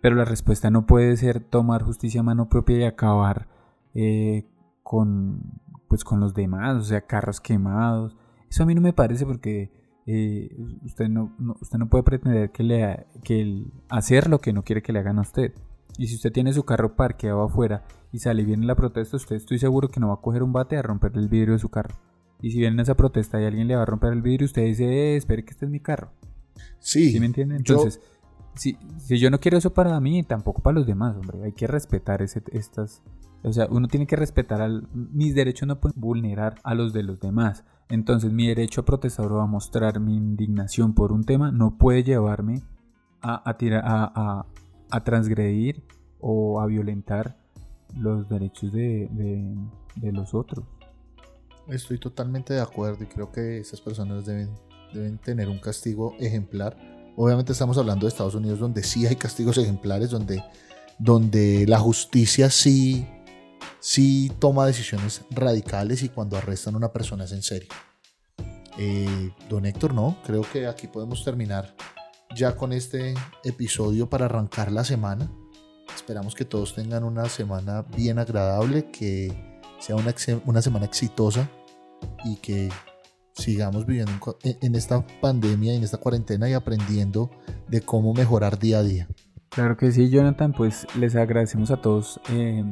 Pero 0.00 0.14
la 0.14 0.24
respuesta 0.24 0.70
no 0.70 0.86
puede 0.86 1.16
ser 1.16 1.40
tomar 1.40 1.82
justicia 1.82 2.20
a 2.20 2.24
mano 2.24 2.48
propia 2.48 2.78
y 2.78 2.84
acabar 2.84 3.48
eh, 3.94 4.46
con, 4.82 5.60
pues, 5.88 6.04
con 6.04 6.20
los 6.20 6.34
demás, 6.34 6.76
o 6.76 6.84
sea, 6.84 7.02
carros 7.02 7.40
quemados. 7.40 8.16
Eso 8.48 8.62
a 8.62 8.66
mí 8.66 8.74
no 8.74 8.80
me 8.80 8.92
parece 8.92 9.26
porque 9.26 9.70
eh, 10.06 10.56
usted, 10.84 11.08
no, 11.08 11.34
usted 11.60 11.78
no 11.78 11.88
puede 11.88 12.04
pretender 12.04 12.50
que, 12.50 12.62
le, 12.62 13.06
que 13.24 13.66
hacer 13.88 14.28
lo 14.28 14.40
que 14.40 14.52
no 14.52 14.62
quiere 14.62 14.82
que 14.82 14.92
le 14.92 15.00
hagan 15.00 15.18
a 15.18 15.22
usted. 15.22 15.52
Y 15.98 16.06
si 16.06 16.14
usted 16.14 16.32
tiene 16.32 16.52
su 16.52 16.64
carro 16.64 16.94
parqueado 16.94 17.42
afuera 17.42 17.84
y 18.12 18.20
sale 18.20 18.42
y 18.42 18.44
viene 18.44 18.66
la 18.66 18.76
protesta, 18.76 19.16
usted 19.16 19.36
estoy 19.36 19.58
seguro 19.58 19.88
que 19.88 20.00
no 20.00 20.08
va 20.08 20.14
a 20.14 20.20
coger 20.20 20.42
un 20.42 20.52
bate 20.52 20.76
a 20.76 20.82
romper 20.82 21.12
el 21.16 21.28
vidrio 21.28 21.54
de 21.54 21.58
su 21.58 21.70
carro. 21.70 21.96
Y 22.40 22.50
si 22.50 22.58
viene 22.58 22.82
esa 22.82 22.96
protesta 22.96 23.40
y 23.40 23.44
alguien 23.44 23.68
le 23.68 23.76
va 23.76 23.82
a 23.82 23.86
romper 23.86 24.12
el 24.12 24.22
vidrio, 24.22 24.46
usted 24.46 24.64
dice, 24.64 24.84
eh, 24.84 25.16
espere 25.16 25.44
que 25.44 25.50
este 25.50 25.64
es 25.64 25.70
mi 25.70 25.80
carro. 25.80 26.12
Sí. 26.78 27.10
¿Sí 27.10 27.20
me 27.20 27.26
entiende? 27.26 27.56
Entonces, 27.56 28.00
si, 28.54 28.76
si, 28.98 29.18
yo 29.18 29.30
no 29.30 29.40
quiero 29.40 29.58
eso 29.58 29.72
para 29.72 29.98
mí, 30.00 30.22
tampoco 30.22 30.62
para 30.62 30.74
los 30.74 30.86
demás, 30.86 31.16
hombre. 31.16 31.42
Hay 31.44 31.52
que 31.52 31.66
respetar 31.66 32.22
ese, 32.22 32.42
estas... 32.52 33.02
O 33.42 33.52
sea, 33.52 33.66
uno 33.70 33.88
tiene 33.88 34.06
que 34.06 34.16
respetar 34.16 34.60
al... 34.60 34.88
Mis 34.92 35.34
derechos 35.34 35.68
no 35.68 35.80
pueden 35.80 36.00
vulnerar 36.00 36.56
a 36.64 36.74
los 36.74 36.92
de 36.92 37.02
los 37.02 37.20
demás. 37.20 37.64
Entonces 37.88 38.32
mi 38.32 38.48
derecho 38.48 38.82
a 38.82 38.84
protestar 38.84 39.32
o 39.32 39.40
a 39.40 39.46
mostrar 39.46 39.98
mi 39.98 40.16
indignación 40.16 40.94
por 40.94 41.12
un 41.12 41.24
tema 41.24 41.50
no 41.50 41.78
puede 41.78 42.02
llevarme 42.02 42.62
a, 43.22 43.56
tirar, 43.56 43.82
a, 43.84 44.46
a, 44.90 45.04
transgredir 45.04 45.82
o 46.20 46.60
a 46.60 46.66
violentar 46.66 47.36
los 47.96 48.28
derechos 48.28 48.72
de, 48.72 49.08
de, 49.96 50.12
los 50.12 50.34
otros. 50.34 50.64
Estoy 51.68 51.98
totalmente 51.98 52.54
de 52.54 52.62
acuerdo 52.62 53.04
y 53.04 53.06
creo 53.06 53.30
que 53.30 53.58
esas 53.58 53.80
personas 53.80 54.24
deben, 54.24 54.48
deben 54.94 55.18
tener 55.18 55.48
un 55.48 55.58
castigo 55.58 56.14
ejemplar. 56.18 56.76
Obviamente 57.14 57.52
estamos 57.52 57.76
hablando 57.76 58.06
de 58.06 58.08
Estados 58.08 58.34
Unidos 58.34 58.58
donde 58.58 58.82
sí 58.82 59.06
hay 59.06 59.16
castigos 59.16 59.58
ejemplares, 59.58 60.10
donde, 60.10 60.42
donde 60.98 61.66
la 61.66 61.78
justicia 61.78 62.48
sí 62.48 63.06
si 63.80 64.32
toma 64.38 64.66
decisiones 64.66 65.22
radicales 65.30 66.02
y 66.02 66.08
cuando 66.08 66.36
arrestan 66.36 66.74
a 66.74 66.78
una 66.78 66.92
persona 66.92 67.24
es 67.24 67.32
en 67.32 67.42
serio. 67.42 67.68
Eh, 68.78 69.30
don 69.50 69.66
Héctor, 69.66 69.92
no, 69.92 70.16
creo 70.24 70.42
que 70.42 70.66
aquí 70.66 70.86
podemos 70.86 71.22
terminar 71.22 71.74
ya 72.34 72.56
con 72.56 72.72
este 72.72 73.14
episodio 73.44 74.08
para 74.08 74.24
arrancar 74.24 74.72
la 74.72 74.84
semana. 74.84 75.30
Esperamos 75.94 76.34
que 76.34 76.44
todos 76.46 76.74
tengan 76.74 77.04
una 77.04 77.28
semana 77.28 77.82
bien 77.82 78.18
agradable, 78.18 78.90
que 78.90 79.60
sea 79.80 79.96
una, 79.96 80.14
una 80.46 80.62
semana 80.62 80.86
exitosa 80.86 81.50
y 82.24 82.36
que 82.36 82.68
sigamos 83.32 83.86
viviendo 83.86 84.12
en 84.42 84.74
esta 84.74 85.06
pandemia, 85.20 85.74
en 85.74 85.82
esta 85.82 85.98
cuarentena 85.98 86.48
y 86.48 86.54
aprendiendo 86.54 87.30
de 87.68 87.80
cómo 87.80 88.12
mejorar 88.12 88.58
día 88.58 88.78
a 88.78 88.82
día. 88.82 89.08
Claro 89.50 89.76
que 89.76 89.90
sí, 89.92 90.10
Jonathan, 90.10 90.52
pues 90.52 90.86
les 90.96 91.16
agradecemos 91.16 91.70
a 91.70 91.78
todos 91.78 92.20
eh, 92.30 92.64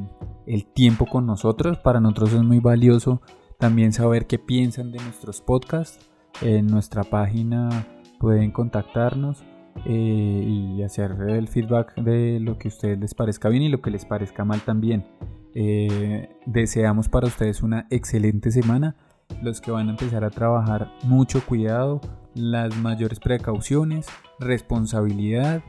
el 0.47 0.67
tiempo 0.67 1.07
con 1.07 1.27
nosotros. 1.27 1.79
Para 1.79 2.01
nosotros 2.01 2.35
es 2.35 2.43
muy 2.43 2.61
valioso 2.61 3.23
también 3.59 3.93
saber 3.93 4.27
qué 4.27 4.39
piensan 4.39 4.93
de 4.93 4.99
nuestros 4.99 5.41
podcasts. 5.41 5.99
En 6.43 6.67
nuestra 6.67 7.03
página 7.03 7.87
pueden 8.21 8.51
contactarnos 8.51 9.43
eh, 9.87 10.45
y 10.47 10.83
hacer 10.83 11.12
el 11.29 11.49
feedback 11.49 11.95
de 11.97 12.41
lo 12.41 12.59
que 12.59 12.69
a 12.69 12.71
ustedes 12.71 12.99
les 12.99 13.15
parezca 13.15 13.49
bien 13.49 13.62
y 13.62 13.69
lo 13.69 13.81
que 13.81 13.91
les 13.91 14.05
parezca 14.05 14.45
mal 14.45 14.61
también. 14.61 15.07
Eh, 15.55 16.29
deseamos 16.45 17.09
para 17.09 17.27
ustedes 17.27 17.62
una 17.62 17.87
excelente 17.91 18.51
semana. 18.51 18.97
Los 19.43 19.61
que 19.61 19.71
van 19.71 19.89
a 19.89 19.91
empezar 19.93 20.25
a 20.25 20.31
trabajar, 20.31 20.91
mucho 21.03 21.45
cuidado, 21.45 22.01
las 22.35 22.77
mayores 22.77 23.21
precauciones, 23.21 24.07
responsabilidad 24.39 25.62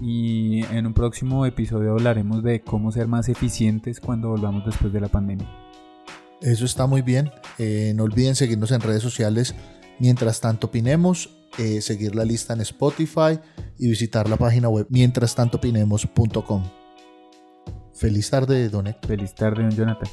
y 0.00 0.64
en 0.66 0.86
un 0.86 0.94
próximo 0.94 1.46
episodio 1.46 1.92
hablaremos 1.92 2.42
de 2.42 2.60
cómo 2.60 2.92
ser 2.92 3.08
más 3.08 3.28
eficientes 3.28 4.00
cuando 4.00 4.28
volvamos 4.28 4.64
después 4.64 4.92
de 4.92 5.00
la 5.00 5.08
pandemia. 5.08 5.48
Eso 6.40 6.64
está 6.64 6.86
muy 6.86 7.02
bien. 7.02 7.30
Eh, 7.58 7.92
no 7.96 8.04
olviden 8.04 8.36
seguirnos 8.36 8.70
en 8.70 8.80
redes 8.80 9.02
sociales. 9.02 9.54
Mientras 9.98 10.40
tanto 10.40 10.68
opinemos, 10.68 11.30
eh, 11.58 11.80
seguir 11.80 12.14
la 12.14 12.24
lista 12.24 12.52
en 12.52 12.60
Spotify 12.60 13.40
y 13.78 13.88
visitar 13.88 14.28
la 14.28 14.36
página 14.36 14.68
web 14.68 14.86
mientras 14.90 15.34
tanto 15.34 15.56
opinemos.com. 15.56 16.62
Feliz 17.94 18.30
tarde, 18.30 18.68
Don 18.68 18.94
Feliz 19.02 19.34
tarde, 19.34 19.62
Don 19.62 19.72
Jonathan. 19.72 20.08